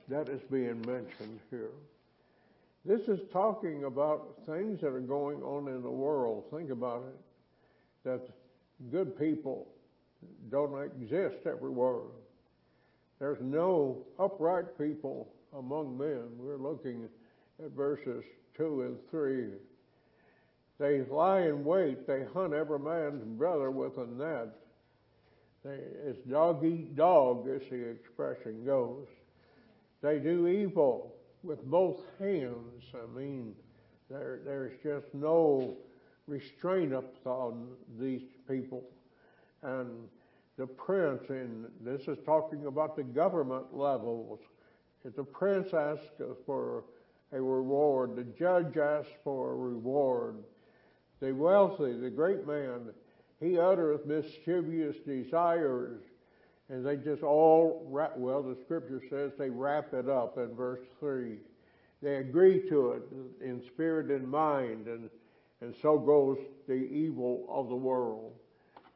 that 0.09 0.28
is 0.28 0.40
being 0.50 0.80
mentioned 0.86 1.40
here. 1.50 1.70
This 2.84 3.09
is 3.09 3.18
talking 3.32 3.84
about 3.84 4.36
things 4.46 4.80
that 4.80 4.92
are 4.92 5.00
going 5.00 5.42
on 5.42 5.66
in 5.66 5.82
the 5.82 5.90
world. 5.90 6.44
Think 6.52 6.70
about 6.70 7.02
it. 7.09 7.18
That 8.04 8.28
good 8.92 9.18
people 9.18 9.66
don't 10.50 10.80
exist 10.84 11.46
everywhere. 11.46 12.04
There's 13.18 13.40
no 13.40 14.04
upright 14.18 14.78
people 14.78 15.28
among 15.57 15.98
men. 15.98 16.28
We're 16.38 16.59
looking 16.59 17.09
at 17.64 17.72
verses 17.72 18.22
2 18.57 18.82
and 18.82 18.96
3. 19.11 19.46
They 20.78 21.02
lie 21.11 21.42
in 21.42 21.64
wait. 21.64 22.07
They 22.07 22.24
hunt 22.34 22.52
every 22.52 22.78
man's 22.78 23.24
brother 23.24 23.70
with 23.70 23.96
a 23.98 24.07
net. 24.07 24.54
They, 25.64 25.78
it's 26.04 26.18
dog 26.28 26.64
eat 26.64 26.94
dog, 26.94 27.48
as 27.48 27.62
the 27.70 27.88
expression 27.88 28.64
goes. 28.64 29.07
They 30.03 30.18
do 30.18 30.47
evil 30.47 31.14
with 31.42 31.64
both 31.64 32.03
hands. 32.18 32.84
I 32.94 33.18
mean, 33.18 33.55
there, 34.11 34.40
there's 34.44 34.72
just 34.82 35.07
no 35.14 35.76
restraint 36.26 36.92
upon 36.92 37.68
these 37.99 38.22
people. 38.49 38.84
And 39.62 40.09
the 40.57 40.66
prince, 40.66 41.28
and 41.28 41.66
this 41.80 42.09
is 42.09 42.18
talking 42.24 42.66
about 42.66 42.97
the 42.97 43.03
government 43.03 43.76
levels, 43.76 44.40
if 45.05 45.14
the 45.14 45.24
prince 45.24 45.72
asks 45.72 46.20
for 46.44 46.84
a 47.32 47.40
reward, 47.40 48.16
the 48.16 48.24
judge 48.24 48.76
asks 48.76 49.12
for 49.22 49.53
a 49.53 49.57
reward, 49.57 50.36
the 51.20 51.32
wealthy, 51.32 51.99
the 51.99 52.11
great 52.11 52.47
man, 52.47 52.90
he 53.40 53.59
uttereth 53.59 54.07
mischievous 54.07 54.97
desires 55.07 56.03
and 56.68 56.84
they 56.84 56.96
just 56.96 57.22
all 57.22 57.86
well, 57.88 58.42
the 58.42 58.56
scripture 58.64 59.02
says 59.08 59.32
they 59.38 59.50
wrap 59.50 59.94
it 59.94 60.08
up 60.08 60.36
in 60.38 60.54
verse 60.54 60.80
3. 60.98 61.36
They 62.02 62.16
agree 62.16 62.68
to 62.68 62.92
it 62.92 63.02
in 63.40 63.62
spirit 63.66 64.10
and 64.10 64.28
mind, 64.28 64.86
and, 64.86 65.08
and 65.60 65.74
so 65.80 65.98
goes 65.98 66.38
the 66.68 66.74
evil 66.74 67.46
of 67.48 67.68
the 67.68 67.76
world. 67.76 68.32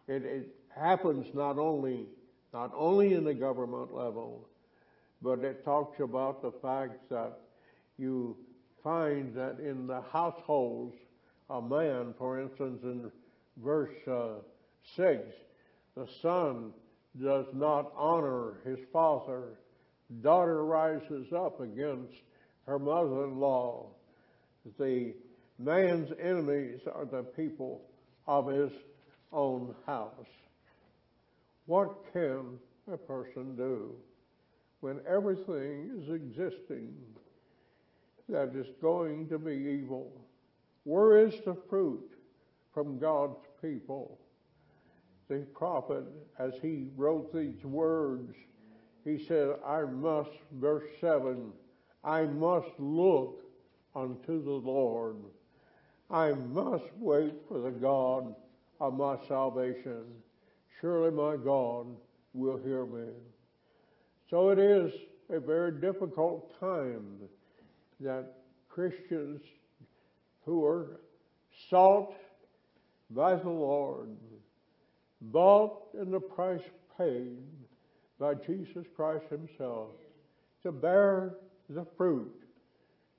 It, 0.08 0.24
it 0.24 0.54
happens 0.76 1.26
not 1.34 1.58
only, 1.58 2.06
not 2.52 2.72
only 2.74 3.14
in 3.14 3.24
the 3.24 3.34
government 3.34 3.94
level, 3.94 4.46
but 5.22 5.40
it 5.40 5.64
talks 5.64 6.00
about 6.00 6.42
the 6.42 6.52
fact 6.60 7.08
that 7.10 7.38
you 7.98 8.36
find 8.82 9.34
that 9.34 9.58
in 9.60 9.86
the 9.86 10.02
households, 10.12 10.96
a 11.48 11.60
man, 11.60 12.14
for 12.18 12.40
instance, 12.40 12.80
in 12.82 13.10
verse 13.62 13.96
uh, 14.08 14.40
6, 14.96 15.22
the 15.96 16.08
son 16.22 16.72
does 17.18 17.46
not 17.54 17.92
honor 17.96 18.60
his 18.64 18.78
father, 18.92 19.58
daughter 20.22 20.64
rises 20.64 21.32
up 21.32 21.60
against 21.60 22.22
her 22.66 22.78
mother-in-law. 22.78 23.86
The 24.78 25.14
man's 25.58 26.10
enemies 26.20 26.80
are 26.92 27.04
the 27.04 27.22
people 27.22 27.82
of 28.26 28.46
his 28.48 28.70
own 29.32 29.74
house. 29.86 30.12
What 31.66 32.12
can 32.12 32.58
a 32.92 32.96
person 32.96 33.56
do 33.56 33.94
when 34.80 35.00
everything 35.08 35.90
is 36.00 36.10
existing 36.10 36.94
that 38.28 38.54
is 38.54 38.66
going 38.80 39.28
to 39.28 39.38
be 39.38 39.52
evil? 39.52 40.12
Where 40.84 41.26
is 41.26 41.34
the 41.44 41.56
fruit 41.68 42.10
from 42.72 42.98
God's 42.98 43.38
people? 43.60 44.19
The 45.30 45.46
prophet, 45.54 46.04
as 46.40 46.54
he 46.60 46.88
wrote 46.96 47.32
these 47.32 47.64
words, 47.64 48.34
he 49.04 49.24
said, 49.24 49.54
I 49.64 49.82
must, 49.82 50.30
verse 50.52 50.88
7, 51.00 51.52
I 52.02 52.24
must 52.24 52.68
look 52.78 53.40
unto 53.94 54.42
the 54.42 54.50
Lord. 54.50 55.16
I 56.10 56.32
must 56.32 56.86
wait 56.98 57.34
for 57.48 57.60
the 57.60 57.70
God 57.70 58.34
of 58.80 58.94
my 58.94 59.16
salvation. 59.28 60.02
Surely 60.80 61.12
my 61.12 61.36
God 61.36 61.86
will 62.34 62.58
hear 62.58 62.84
me. 62.84 63.12
So 64.28 64.50
it 64.50 64.58
is 64.58 64.92
a 65.30 65.38
very 65.38 65.80
difficult 65.80 66.58
time 66.58 67.20
that 68.00 68.32
Christians 68.68 69.42
who 70.44 70.64
are 70.64 71.00
sought 71.68 72.14
by 73.10 73.36
the 73.36 73.50
Lord, 73.50 74.16
bought 75.20 75.88
in 76.00 76.10
the 76.10 76.20
price 76.20 76.62
paid 76.96 77.36
by 78.18 78.34
Jesus 78.34 78.86
Christ 78.96 79.24
Himself 79.30 79.90
to 80.62 80.72
bear 80.72 81.34
the 81.68 81.86
fruit 81.96 82.34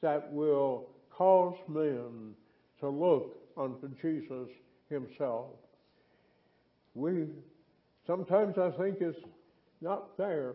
that 0.02 0.32
will 0.32 0.90
cause 1.10 1.56
men 1.68 2.34
to 2.80 2.90
look 2.90 3.38
unto 3.58 3.90
Jesus 4.02 4.50
Himself. 4.90 5.48
We 6.94 7.28
sometimes 8.06 8.58
I 8.58 8.72
think 8.72 8.98
it's 9.00 9.18
not 9.82 10.16
fair 10.18 10.54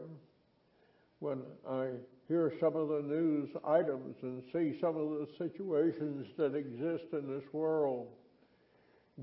when 1.20 1.42
I 1.68 1.88
hear 2.28 2.52
some 2.60 2.76
of 2.76 2.88
the 2.88 3.02
news 3.02 3.48
items 3.66 4.16
and 4.22 4.42
see 4.52 4.78
some 4.80 4.96
of 4.96 5.10
the 5.10 5.28
situations 5.38 6.26
that 6.36 6.54
exist 6.54 7.12
in 7.12 7.28
this 7.28 7.44
world. 7.52 8.08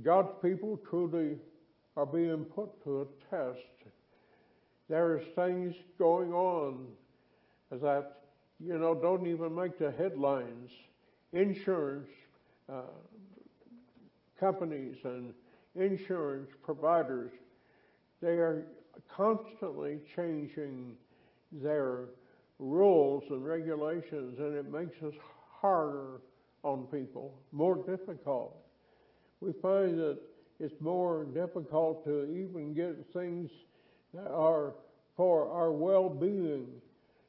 God's 0.02 0.32
people 0.42 0.80
truly 0.90 1.38
are 1.96 2.06
being 2.06 2.46
put 2.46 2.84
to 2.84 3.02
a 3.02 3.06
test. 3.30 3.60
There's 4.90 5.24
things 5.36 5.76
going 5.98 6.34
on 6.34 6.88
that, 7.72 8.20
you 8.60 8.78
know, 8.78 8.96
don't 8.96 9.28
even 9.28 9.56
make 9.56 9.78
the 9.80 9.92
headlines. 9.92 10.72
Insurance 11.32 12.10
uh, 12.72 12.82
companies 14.40 14.98
and 15.04 15.34
insurance 15.76 16.50
providers, 16.64 17.32
they 18.22 18.30
are 18.30 18.66
constantly 19.16 20.00
changing 20.16 20.96
their 21.52 22.06
rules 22.60 23.24
and 23.30 23.46
regulations, 23.46 24.40
and 24.40 24.56
it 24.56 24.72
makes 24.72 25.02
us 25.04 25.14
harder 25.62 26.22
on 26.64 26.86
people, 26.92 27.34
more 27.52 27.78
difficult. 27.78 28.56
We 29.42 29.52
find 29.62 29.98
that 30.00 30.20
it's 30.64 30.80
more 30.80 31.26
difficult 31.26 32.06
to 32.06 32.24
even 32.32 32.74
get 32.74 32.96
things 33.12 33.52
that 34.14 34.32
are 34.32 34.74
for 35.18 35.52
our 35.52 35.74
well-being. 35.74 36.68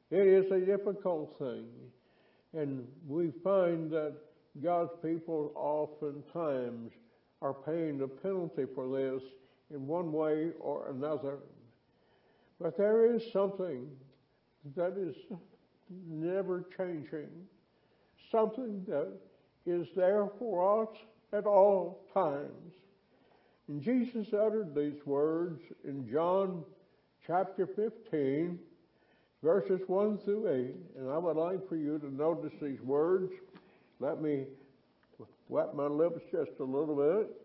It 0.09 0.25
is 0.25 0.49
a 0.51 0.59
difficult 0.61 1.35
thing. 1.37 1.65
And 2.53 2.87
we 3.05 3.33
find 3.43 3.91
that 3.91 4.13
God's 4.63 4.91
people 5.03 5.51
oftentimes 5.53 6.93
are 7.41 7.53
paying 7.53 7.97
the 7.97 8.07
penalty 8.07 8.63
for 8.73 8.87
this 8.87 9.21
in 9.73 9.85
one 9.85 10.13
way 10.13 10.51
or 10.61 10.89
another. 10.91 11.39
But 12.61 12.77
there 12.77 13.13
is 13.13 13.21
something 13.33 13.89
that 14.77 14.97
is 14.97 15.13
never 16.07 16.63
changing, 16.77 17.27
something 18.31 18.85
that 18.87 19.11
is 19.65 19.87
there 19.93 20.29
for 20.39 20.83
us 20.83 20.95
at 21.33 21.45
all 21.45 22.05
times. 22.13 22.71
And 23.67 23.81
Jesus 23.81 24.27
uttered 24.33 24.75
these 24.75 25.03
words 25.05 25.61
in 25.83 26.07
John 26.11 26.63
chapter 27.25 27.65
15, 27.65 28.59
verses 29.41 29.81
1 29.87 30.19
through 30.19 30.47
8. 30.47 30.99
And 30.99 31.09
I 31.09 31.17
would 31.17 31.35
like 31.35 31.67
for 31.67 31.75
you 31.75 31.97
to 31.97 32.13
notice 32.13 32.53
these 32.61 32.79
words. 32.81 33.31
Let 33.99 34.21
me 34.21 34.45
wet 35.49 35.75
my 35.75 35.87
lips 35.87 36.21
just 36.31 36.51
a 36.59 36.63
little 36.63 36.95
bit. 36.95 37.41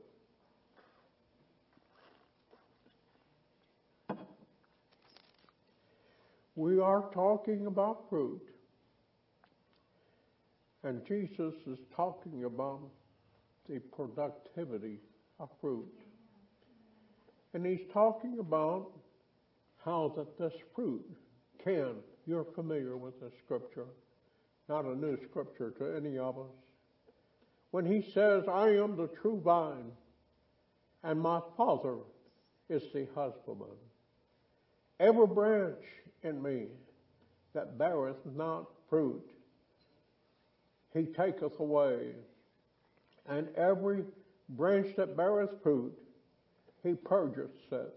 We 6.55 6.79
are 6.81 7.05
talking 7.15 7.67
about 7.67 8.11
fruit. 8.11 8.43
And 10.83 11.03
Jesus 11.07 11.55
is 11.67 11.79
talking 11.97 12.45
about 12.45 12.81
the 13.69 13.79
productivity 13.79 14.99
of 15.39 15.49
fruit. 15.61 15.89
And 17.55 17.67
he's 17.67 17.87
talking 17.93 18.39
about 18.39 18.91
how 19.85 20.13
that 20.17 20.39
this 20.39 20.53
fruit 20.75 21.05
can, 21.63 21.97
you're 22.27 22.45
familiar 22.45 22.97
with 22.97 23.19
the 23.21 23.31
scripture, 23.45 23.87
not 24.69 24.85
a 24.85 24.95
new 24.95 25.19
scripture 25.29 25.71
to 25.71 25.97
any 25.97 26.19
of 26.19 26.39
us. 26.39 26.53
When 27.71 27.85
he 27.85 28.09
says, 28.13 28.45
I 28.49 28.69
am 28.71 28.97
the 28.97 29.09
true 29.09 29.41
vine, 29.45 29.93
and 31.03 31.21
my 31.21 31.41
Father 31.57 31.97
is 32.69 32.83
the 32.93 33.07
husbandman. 33.15 33.69
Every 34.99 35.27
branch 35.27 35.83
in 36.23 36.43
me 36.43 36.67
that 37.55 37.79
beareth 37.79 38.25
not 38.37 38.67
fruit, 38.89 39.29
he 40.95 41.07
taketh 41.07 41.59
away. 41.59 42.13
And 43.29 43.49
every 43.57 44.05
branch 44.51 44.95
that 44.97 45.17
beareth 45.17 45.63
fruit, 45.63 45.97
he 46.83 46.95
purgeth 46.95 47.51
it, 47.71 47.95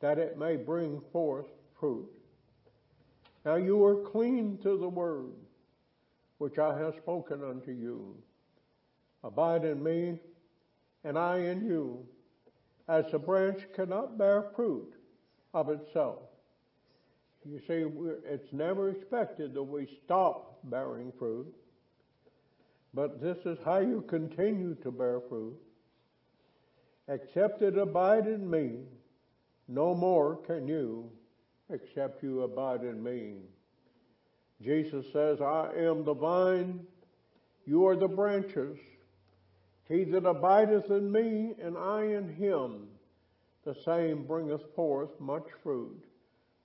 that 0.00 0.18
it 0.18 0.38
may 0.38 0.56
bring 0.56 1.00
forth 1.12 1.46
fruit. 1.78 2.08
Now 3.44 3.56
you 3.56 3.84
are 3.84 3.96
clean 4.10 4.58
to 4.62 4.76
the 4.76 4.88
word 4.88 5.32
which 6.38 6.58
I 6.58 6.76
have 6.78 6.94
spoken 6.96 7.42
unto 7.42 7.70
you. 7.70 8.16
Abide 9.22 9.64
in 9.64 9.82
me, 9.82 10.18
and 11.04 11.18
I 11.18 11.38
in 11.38 11.64
you, 11.64 12.06
as 12.88 13.04
the 13.10 13.18
branch 13.18 13.62
cannot 13.74 14.18
bear 14.18 14.50
fruit 14.54 14.94
of 15.54 15.70
itself. 15.70 16.20
You 17.46 17.60
see, 17.66 17.84
it's 18.26 18.52
never 18.52 18.90
expected 18.90 19.54
that 19.54 19.62
we 19.62 19.86
stop 20.04 20.58
bearing 20.64 21.12
fruit, 21.18 21.54
but 22.94 23.20
this 23.20 23.38
is 23.44 23.58
how 23.64 23.78
you 23.78 24.02
continue 24.08 24.74
to 24.76 24.90
bear 24.90 25.20
fruit. 25.28 25.58
Except 27.08 27.62
it 27.62 27.76
abide 27.76 28.26
in 28.26 28.48
me, 28.48 28.78
no 29.68 29.94
more 29.94 30.36
can 30.36 30.66
you, 30.66 31.10
except 31.70 32.22
you 32.22 32.42
abide 32.42 32.82
in 32.82 33.02
me. 33.02 33.36
Jesus 34.62 35.06
says, 35.12 35.40
I 35.40 35.70
am 35.76 36.04
the 36.04 36.14
vine, 36.14 36.80
you 37.66 37.86
are 37.86 37.96
the 37.96 38.08
branches. 38.08 38.78
He 39.88 40.04
that 40.04 40.24
abideth 40.24 40.90
in 40.90 41.12
me, 41.12 41.54
and 41.62 41.76
I 41.76 42.04
in 42.04 42.34
him, 42.34 42.88
the 43.64 43.74
same 43.84 44.24
bringeth 44.24 44.74
forth 44.74 45.10
much 45.20 45.46
fruit. 45.62 46.04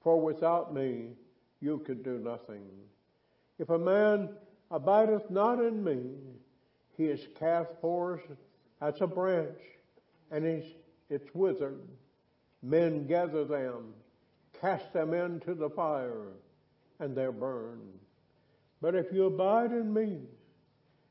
For 0.02 0.22
without 0.22 0.74
me 0.74 1.10
you 1.60 1.80
could 1.80 2.04
do 2.04 2.20
nothing. 2.20 2.66
If 3.58 3.70
a 3.70 3.78
man 3.78 4.30
abideth 4.72 5.30
not 5.30 5.60
in 5.60 5.84
me, 5.84 6.00
he 6.96 7.06
is 7.06 7.28
cast 7.38 7.70
forth 7.82 8.22
as 8.82 8.94
a 9.02 9.08
branch, 9.08 9.60
and 10.32 10.46
it's 11.10 11.30
withered. 11.34 11.88
Men 12.62 13.08
gather 13.08 13.46
them, 13.46 13.94
cast 14.60 14.92
them 14.94 15.14
into 15.14 15.54
the 15.54 15.70
fire, 15.70 16.34
and 17.00 17.16
they're 17.16 17.32
burned. 17.32 18.00
But 18.82 18.96
if 18.96 19.08
you 19.12 19.26
abide 19.26 19.72
in 19.72 19.94
me, 19.94 20.20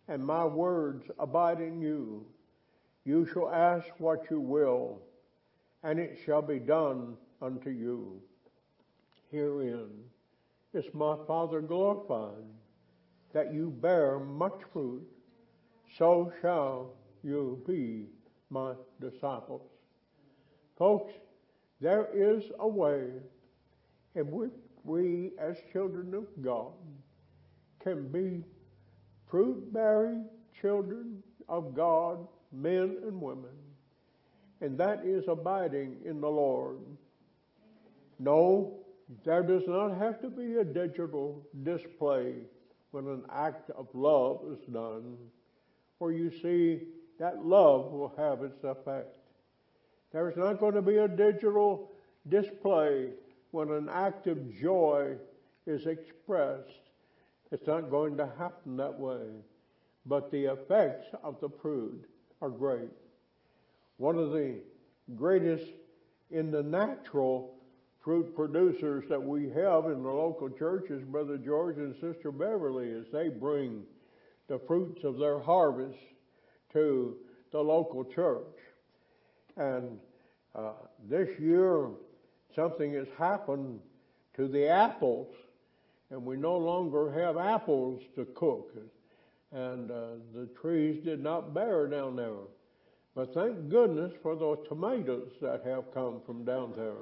and 0.09 0.25
my 0.25 0.45
words 0.45 1.07
abide 1.19 1.61
in 1.61 1.81
you, 1.81 2.27
you 3.05 3.27
shall 3.33 3.51
ask 3.51 3.87
what 3.99 4.31
you 4.31 4.41
will, 4.41 5.01
and 5.83 5.99
it 5.99 6.19
shall 6.25 6.43
be 6.43 6.59
done 6.59 7.17
unto 7.41 7.71
you. 7.71 8.21
Herein 9.31 9.91
is 10.75 10.85
my 10.93 11.17
Father 11.27 11.61
glorified, 11.61 12.45
that 13.33 13.53
you 13.53 13.71
bear 13.71 14.19
much 14.19 14.61
fruit, 14.73 15.07
so 15.97 16.33
shall 16.41 16.93
you 17.23 17.63
be 17.67 18.07
my 18.51 18.73
disciples. 19.01 19.63
Folks, 20.77 21.13
there 21.81 22.09
is 22.15 22.45
a 22.59 22.69
way 22.69 23.07
in 24.15 24.31
which 24.31 24.53
we, 24.85 25.33
as 25.39 25.57
children 25.73 26.15
of 26.15 26.27
God, 26.43 26.73
can 27.81 28.09
be 28.09 28.45
fruit 29.31 29.73
bearing 29.73 30.25
children 30.61 31.23
of 31.49 31.75
God, 31.75 32.27
men 32.53 32.97
and 33.05 33.21
women, 33.21 33.57
and 34.61 34.79
that 34.79 35.05
is 35.05 35.29
abiding 35.29 35.97
in 36.05 36.21
the 36.21 36.29
Lord. 36.29 36.79
No, 38.19 38.79
there 39.25 39.43
does 39.43 39.63
not 39.67 39.97
have 39.97 40.21
to 40.23 40.31
be 40.31 40.57
a 40.57 40.65
digital 40.65 41.47
display 41.63 42.35
when 42.91 43.07
an 43.07 43.23
act 43.33 43.71
of 43.71 43.87
love 43.95 44.41
is 44.53 44.65
done, 44.73 45.17
for 45.99 46.13
you 46.13 46.31
see 46.31 46.81
that 47.19 47.45
love 47.45 47.93
will 47.93 48.13
have 48.17 48.43
its 48.43 48.63
effect. 48.65 49.17
There 50.13 50.31
is 50.31 50.37
not 50.37 50.61
going 50.61 50.75
to 50.75 50.83
be 50.83 50.99
a 50.99 51.09
digital 51.09 51.91
display 52.29 53.11
when 53.51 53.71
an 53.71 53.89
act 53.89 54.27
of 54.27 54.55
joy 54.61 55.17
is 55.67 55.87
expressed. 55.87 56.69
It's 57.51 57.67
not 57.67 57.91
going 57.91 58.17
to 58.17 58.31
happen 58.39 58.77
that 58.77 58.99
way. 58.99 59.27
But 60.07 60.31
the 60.31 60.53
effects 60.53 61.09
of 61.23 61.41
the 61.41 61.51
fruit 61.61 62.09
are 62.41 62.51
great. 62.51 62.91
One 63.97 64.17
of 64.17 64.31
the 64.33 64.61
greatest 65.17 65.73
in 66.31 66.51
the 66.51 66.63
natural 66.63 67.55
fruit 68.01 68.35
producers 68.35 69.05
that 69.09 69.23
we 69.23 69.51
have 69.51 69.87
in 69.87 70.03
the 70.03 70.09
local 70.09 70.49
churches, 70.49 71.03
Brother 71.05 71.37
George 71.37 71.77
and 71.79 71.95
Sister 72.01 72.31
Beverly, 72.31 72.93
as 72.93 73.07
they 73.13 73.29
bring 73.29 73.83
the 74.47 74.59
fruits 74.67 75.05
of 75.05 75.19
their 75.19 75.41
harvest 75.41 75.99
to 76.73 77.17
the 77.53 77.61
local 77.61 78.05
church. 78.05 78.45
And 79.57 79.99
uh, 80.55 80.73
this 81.09 81.29
year, 81.39 81.89
something 82.55 82.93
has 82.95 83.09
happened 83.19 83.81
to 84.37 84.49
the 84.49 84.69
apples, 84.69 85.35
and 86.11 86.25
we 86.25 86.37
no 86.37 86.57
longer 86.57 87.11
have 87.13 87.37
apples 87.37 88.03
to 88.15 88.25
cook. 88.35 88.73
And 89.53 89.91
uh, 89.91 90.07
the 90.35 90.49
trees 90.61 91.03
did 91.05 91.23
not 91.23 91.55
bear 91.55 91.87
down 91.87 92.17
there. 92.17 92.47
But 93.15 93.35
thank 93.35 93.69
goodness 93.69 94.13
for 94.23 94.37
the 94.37 94.57
tomatoes 94.69 95.33
that 95.41 95.65
have 95.65 95.93
come 95.93 96.21
from 96.25 96.45
down 96.45 96.73
there. 96.77 96.93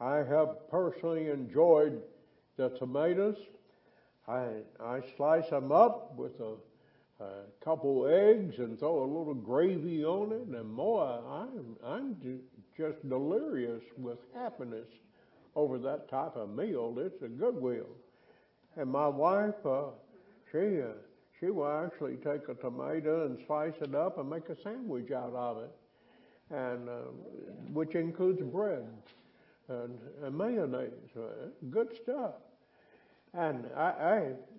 I 0.00 0.16
have 0.16 0.68
personally 0.68 1.28
enjoyed 1.28 2.02
the 2.56 2.70
tomatoes. 2.70 3.36
I, 4.26 4.48
I 4.80 5.00
slice 5.16 5.48
them 5.50 5.70
up 5.70 6.16
with 6.16 6.40
a, 6.40 6.54
a 7.20 7.64
couple 7.64 8.06
eggs 8.06 8.58
and 8.58 8.78
throw 8.78 9.04
a 9.04 9.06
little 9.06 9.34
gravy 9.34 10.04
on 10.04 10.32
it, 10.32 10.46
and 10.56 10.76
boy, 10.76 11.18
I'm, 11.28 11.76
I'm 11.84 12.16
just 12.76 13.08
delirious 13.08 13.82
with 13.96 14.18
happiness 14.34 14.88
over 15.54 15.78
that 15.78 16.08
type 16.08 16.36
of 16.36 16.50
meal. 16.50 16.94
It's 16.98 17.22
a 17.22 17.28
good 17.28 17.62
meal. 17.62 17.88
And 18.76 18.90
my 18.90 19.08
wife, 19.08 19.54
uh, 19.66 19.90
she, 20.50 20.80
uh, 20.80 20.94
she 21.38 21.46
will 21.50 21.68
actually 21.68 22.16
take 22.16 22.48
a 22.48 22.54
tomato 22.54 23.26
and 23.26 23.38
slice 23.46 23.74
it 23.80 23.94
up 23.94 24.18
and 24.18 24.28
make 24.28 24.48
a 24.48 24.56
sandwich 24.62 25.10
out 25.10 25.34
of 25.34 25.58
it, 25.58 25.70
and 26.50 26.88
uh, 26.88 26.92
which 27.72 27.94
includes 27.94 28.40
bread 28.42 28.86
and, 29.68 29.98
and 30.22 30.36
mayonnaise. 30.36 30.90
Uh, 31.16 31.48
good 31.70 31.88
stuff. 32.02 32.34
And 33.34 33.66
I, 33.76 33.80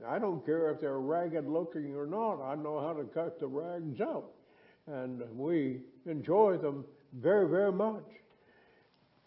I, 0.07 0.15
I 0.15 0.19
don't 0.19 0.43
care 0.45 0.71
if 0.71 0.81
they're 0.81 0.99
ragged 0.99 1.47
looking 1.47 1.95
or 1.95 2.07
not. 2.07 2.41
I 2.41 2.55
know 2.55 2.79
how 2.79 2.93
to 2.93 3.03
cut 3.03 3.39
the 3.39 3.47
rags 3.47 4.01
out, 4.01 4.31
and 4.87 5.21
we 5.35 5.81
enjoy 6.05 6.57
them 6.57 6.83
very, 7.13 7.47
very 7.47 7.71
much. 7.71 8.03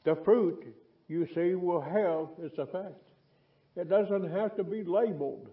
The 0.04 0.16
fruit, 0.24 0.66
you 1.08 1.28
see, 1.34 1.54
will 1.54 1.80
have 1.80 2.44
its 2.44 2.58
effect. 2.58 3.00
It 3.76 3.88
doesn't 3.88 4.30
have 4.32 4.56
to 4.56 4.64
be 4.64 4.82
labeled. 4.82 5.48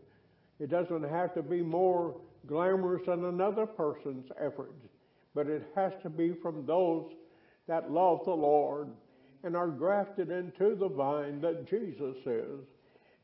It 0.59 0.69
doesn't 0.69 1.03
have 1.03 1.33
to 1.35 1.43
be 1.43 1.61
more 1.61 2.15
glamorous 2.47 3.03
than 3.05 3.25
another 3.25 3.65
person's 3.65 4.25
effort, 4.39 4.73
but 5.35 5.47
it 5.47 5.63
has 5.75 5.91
to 6.03 6.09
be 6.09 6.33
from 6.41 6.65
those 6.65 7.11
that 7.67 7.91
love 7.91 8.21
the 8.25 8.31
Lord 8.31 8.89
and 9.43 9.55
are 9.55 9.67
grafted 9.67 10.31
into 10.31 10.75
the 10.75 10.89
vine 10.89 11.41
that 11.41 11.69
Jesus 11.69 12.15
is, 12.25 12.59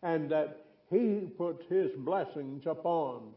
and 0.03 0.29
that 0.29 0.65
He 0.89 1.29
puts 1.37 1.65
His 1.67 1.91
blessings 1.97 2.65
upon. 2.65 3.31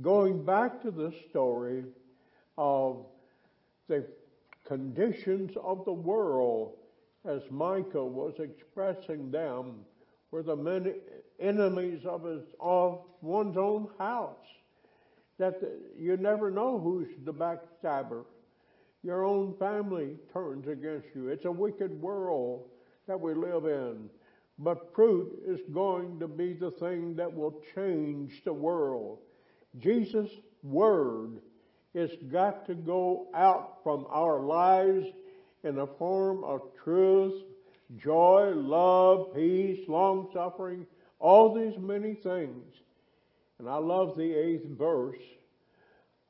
Going 0.00 0.44
back 0.44 0.80
to 0.82 0.90
the 0.90 1.12
story 1.28 1.84
of 2.56 3.04
the 3.88 4.06
conditions 4.64 5.52
of 5.62 5.84
the 5.84 5.92
world 5.92 6.74
as 7.24 7.42
Micah 7.50 8.04
was 8.04 8.34
expressing 8.38 9.30
them 9.30 9.84
were 10.30 10.42
the 10.42 10.56
many 10.56 10.94
enemies 11.38 12.04
of 12.06 12.24
his 12.24 12.42
of 12.58 13.00
one's 13.20 13.56
own 13.56 13.88
house. 13.98 14.36
That 15.38 15.60
you 15.98 16.16
never 16.16 16.50
know 16.50 16.78
who's 16.78 17.08
the 17.24 17.32
backstabber. 17.34 18.24
Your 19.02 19.24
own 19.24 19.54
family 19.58 20.16
turns 20.32 20.68
against 20.68 21.08
you. 21.14 21.28
It's 21.28 21.44
a 21.44 21.52
wicked 21.52 22.00
world 22.00 22.68
that 23.06 23.20
we 23.20 23.34
live 23.34 23.64
in. 23.64 24.08
But 24.62 24.94
fruit 24.94 25.42
is 25.44 25.60
going 25.72 26.20
to 26.20 26.28
be 26.28 26.52
the 26.52 26.70
thing 26.70 27.16
that 27.16 27.34
will 27.34 27.60
change 27.74 28.42
the 28.44 28.52
world. 28.52 29.18
Jesus' 29.78 30.30
word 30.62 31.40
has 31.96 32.10
got 32.30 32.64
to 32.66 32.74
go 32.74 33.26
out 33.34 33.78
from 33.82 34.06
our 34.08 34.40
lives 34.40 35.06
in 35.64 35.74
the 35.74 35.88
form 35.98 36.44
of 36.44 36.60
truth, 36.84 37.42
joy, 37.96 38.52
love, 38.54 39.34
peace, 39.34 39.88
long 39.88 40.28
suffering, 40.32 40.86
all 41.18 41.52
these 41.52 41.78
many 41.78 42.14
things. 42.14 42.76
And 43.58 43.68
I 43.68 43.78
love 43.78 44.16
the 44.16 44.32
eighth 44.32 44.66
verse 44.78 45.22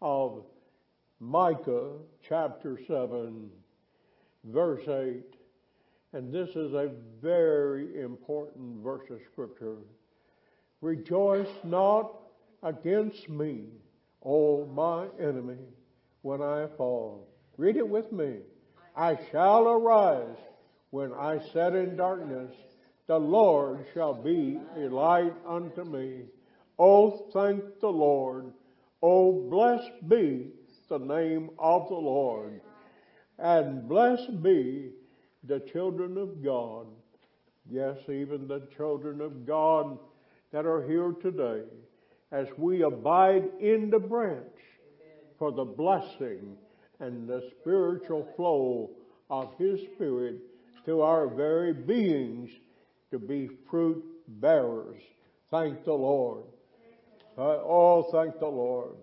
of 0.01 0.43
Micah 1.20 1.93
chapter 2.26 2.78
7, 2.87 3.51
verse 4.45 4.89
8. 4.89 5.41
And 6.12 6.32
this 6.32 6.50
is 6.50 6.74
a 6.74 6.90
very 7.22 8.00
important 8.02 8.82
verse 8.82 9.08
of 9.10 9.20
scripture. 9.32 9.76
Rejoice 10.82 11.48
not 11.64 12.12
against 12.62 13.28
me, 13.28 13.68
O 14.24 14.66
my 14.66 15.06
enemy, 15.18 15.58
when 16.20 16.42
I 16.42 16.66
fall. 16.76 17.28
Read 17.56 17.76
it 17.76 17.88
with 17.88 18.12
me. 18.12 18.38
I 18.94 19.18
shall 19.30 19.68
arise 19.68 20.36
when 20.90 21.14
I 21.14 21.40
set 21.52 21.74
in 21.74 21.96
darkness. 21.96 22.52
The 23.06 23.18
Lord 23.18 23.86
shall 23.94 24.14
be 24.14 24.60
a 24.76 24.88
light 24.88 25.32
unto 25.46 25.84
me. 25.84 26.24
Oh, 26.78 27.30
thank 27.32 27.80
the 27.80 27.89
Lord. 27.89 28.52
Oh, 29.02 29.48
blessed 29.48 30.09
be 30.09 30.51
the 30.89 30.98
name 30.98 31.51
of 31.59 31.89
the 31.89 31.94
Lord. 31.94 32.60
And 33.39 33.89
blessed 33.89 34.43
be 34.43 34.90
the 35.44 35.60
children 35.60 36.16
of 36.16 36.43
God. 36.43 36.86
Yes, 37.69 37.97
even 38.09 38.48
the 38.48 38.66
children 38.77 39.20
of 39.20 39.47
God 39.47 39.98
that 40.52 40.66
are 40.66 40.86
here 40.86 41.12
today 41.12 41.62
as 42.31 42.47
we 42.56 42.82
abide 42.82 43.44
in 43.60 43.90
the 43.90 43.98
branch 43.98 44.44
for 45.39 45.52
the 45.52 45.64
blessing 45.64 46.56
and 47.01 47.28
the 47.28 47.51
spiritual 47.60 48.27
flow 48.36 48.90
of 49.31 49.55
His 49.59 49.81
Spirit 49.94 50.36
to 50.86 51.02
our 51.02 51.28
very 51.28 51.73
beings 51.73 52.51
to 53.10 53.19
be 53.19 53.48
fruit 53.70 54.05
bearers. 54.40 55.01
Thank 55.51 55.85
the 55.85 55.93
Lord. 55.93 56.44
Uh, 57.36 57.59
oh, 57.64 58.09
thank 58.12 58.39
the 58.39 58.47
Lord. 58.47 58.94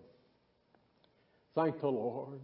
Thank 1.55 1.81
the 1.81 1.87
Lord. 1.87 2.39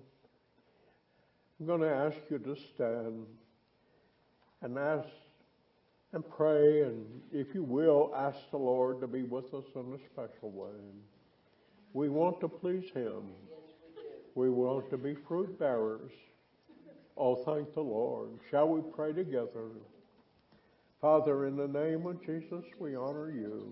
I'm 1.60 1.66
going 1.66 1.82
to 1.82 1.94
ask 1.94 2.18
you 2.30 2.38
to 2.40 2.56
stand 2.74 3.26
and 4.66 4.80
ask 4.80 5.08
and 6.14 6.28
pray, 6.28 6.82
and 6.82 7.06
if 7.32 7.54
you 7.54 7.62
will, 7.62 8.12
ask 8.16 8.50
the 8.50 8.58
Lord 8.58 9.00
to 9.02 9.08
be 9.08 9.22
with 9.22 9.54
us 9.54 9.66
in 9.76 9.94
a 9.94 9.98
special 10.12 10.50
way. 10.50 10.82
We 11.94 12.10
want 12.10 12.40
to 12.40 12.48
please 12.48 12.90
Him. 12.92 13.30
We 14.34 14.50
want 14.50 14.90
to 14.90 14.98
be 14.98 15.14
fruit 15.14 15.60
bearers. 15.60 16.12
Oh, 17.16 17.36
thank 17.36 17.76
the 17.76 17.82
Lord. 17.82 18.30
Shall 18.50 18.68
we 18.68 18.82
pray 18.96 19.14
together? 19.14 19.70
Father, 21.00 21.46
in 21.46 21.58
the 21.58 21.68
name 21.68 22.08
of 22.08 22.26
Jesus, 22.26 22.66
we 22.80 22.96
honor 22.96 23.30
you. 23.30 23.72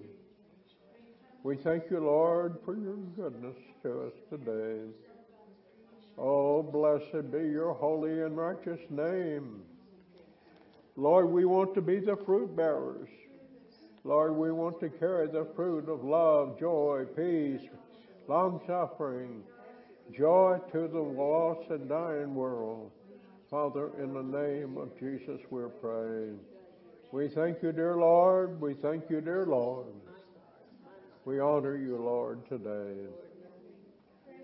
We 1.42 1.56
thank 1.56 1.90
you, 1.90 2.02
Lord, 2.02 2.58
for 2.64 2.78
your 2.78 2.98
goodness 3.16 3.58
to 3.82 4.02
us 4.04 4.14
today. 4.30 4.80
Oh, 6.20 6.62
blessed 6.62 7.32
be 7.32 7.50
your 7.50 7.74
holy 7.74 8.22
and 8.22 8.38
righteous 8.38 8.80
name. 8.92 9.64
Lord, 10.96 11.30
we 11.30 11.46
want 11.46 11.74
to 11.76 11.82
be 11.82 12.00
the 12.00 12.16
fruit 12.16 12.56
bearers. 12.56 13.10
Lord, 14.04 14.36
we 14.36 14.52
want 14.52 14.80
to 14.82 14.90
carry 14.90 15.28
the 15.28 15.48
fruit 15.56 15.90
of 15.90 16.04
love, 16.04 16.60
joy, 16.60 17.06
peace, 17.16 17.68
long 18.28 18.62
suffering, 18.68 19.44
joy 20.16 20.60
to 20.72 20.88
the 20.88 21.00
lost 21.00 21.70
and 21.70 21.90
dying 21.90 22.36
world. 22.36 22.92
Father, 23.50 23.92
in 24.02 24.14
the 24.14 24.24
name 24.24 24.78
of 24.78 24.98
Jesus, 25.00 25.40
we're 25.50 25.70
praying. 25.70 26.40
We 27.12 27.28
thank 27.28 27.64
you, 27.64 27.72
dear 27.72 27.96
Lord. 27.96 28.60
We 28.60 28.74
thank 28.74 29.10
you, 29.10 29.22
dear 29.22 29.46
Lord. 29.46 29.94
We 31.26 31.40
honor 31.40 31.78
you, 31.78 31.98
Lord, 31.98 32.48
today. 32.50 33.08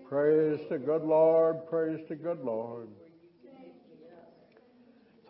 Praise 0.08 0.60
the 0.68 0.78
good 0.78 1.02
Lord. 1.02 1.68
Praise 1.68 2.00
the 2.08 2.16
good 2.16 2.42
Lord. 2.42 2.88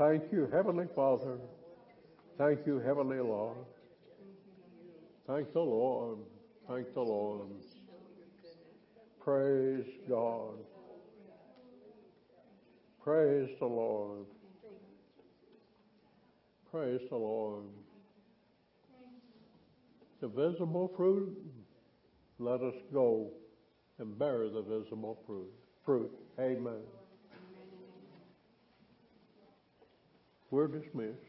Thank 0.00 0.32
you, 0.32 0.48
Heavenly 0.50 0.86
Father. 0.96 1.36
Thank 2.38 2.66
you, 2.66 2.78
Heavenly 2.78 3.20
Lord. 3.20 3.58
Thank 5.26 5.52
the 5.52 5.60
Lord. 5.60 6.20
Thank 6.66 6.94
the 6.94 7.02
Lord. 7.02 7.48
Praise 9.22 9.84
God. 10.08 10.54
Praise 13.04 13.50
the 13.58 13.66
Lord. 13.66 14.24
Praise 16.70 17.00
the 17.10 17.16
Lord. 17.16 17.64
The 20.22 20.28
visible 20.28 20.90
fruit, 20.96 21.36
let 22.38 22.62
us 22.62 22.74
go 22.90 23.32
and 23.98 24.18
bear 24.18 24.48
the 24.48 24.62
visible 24.62 25.18
fruit. 25.26 25.52
Fruit. 25.84 26.10
Amen. 26.38 26.99
We're 30.50 30.66
dismissed. 30.66 31.20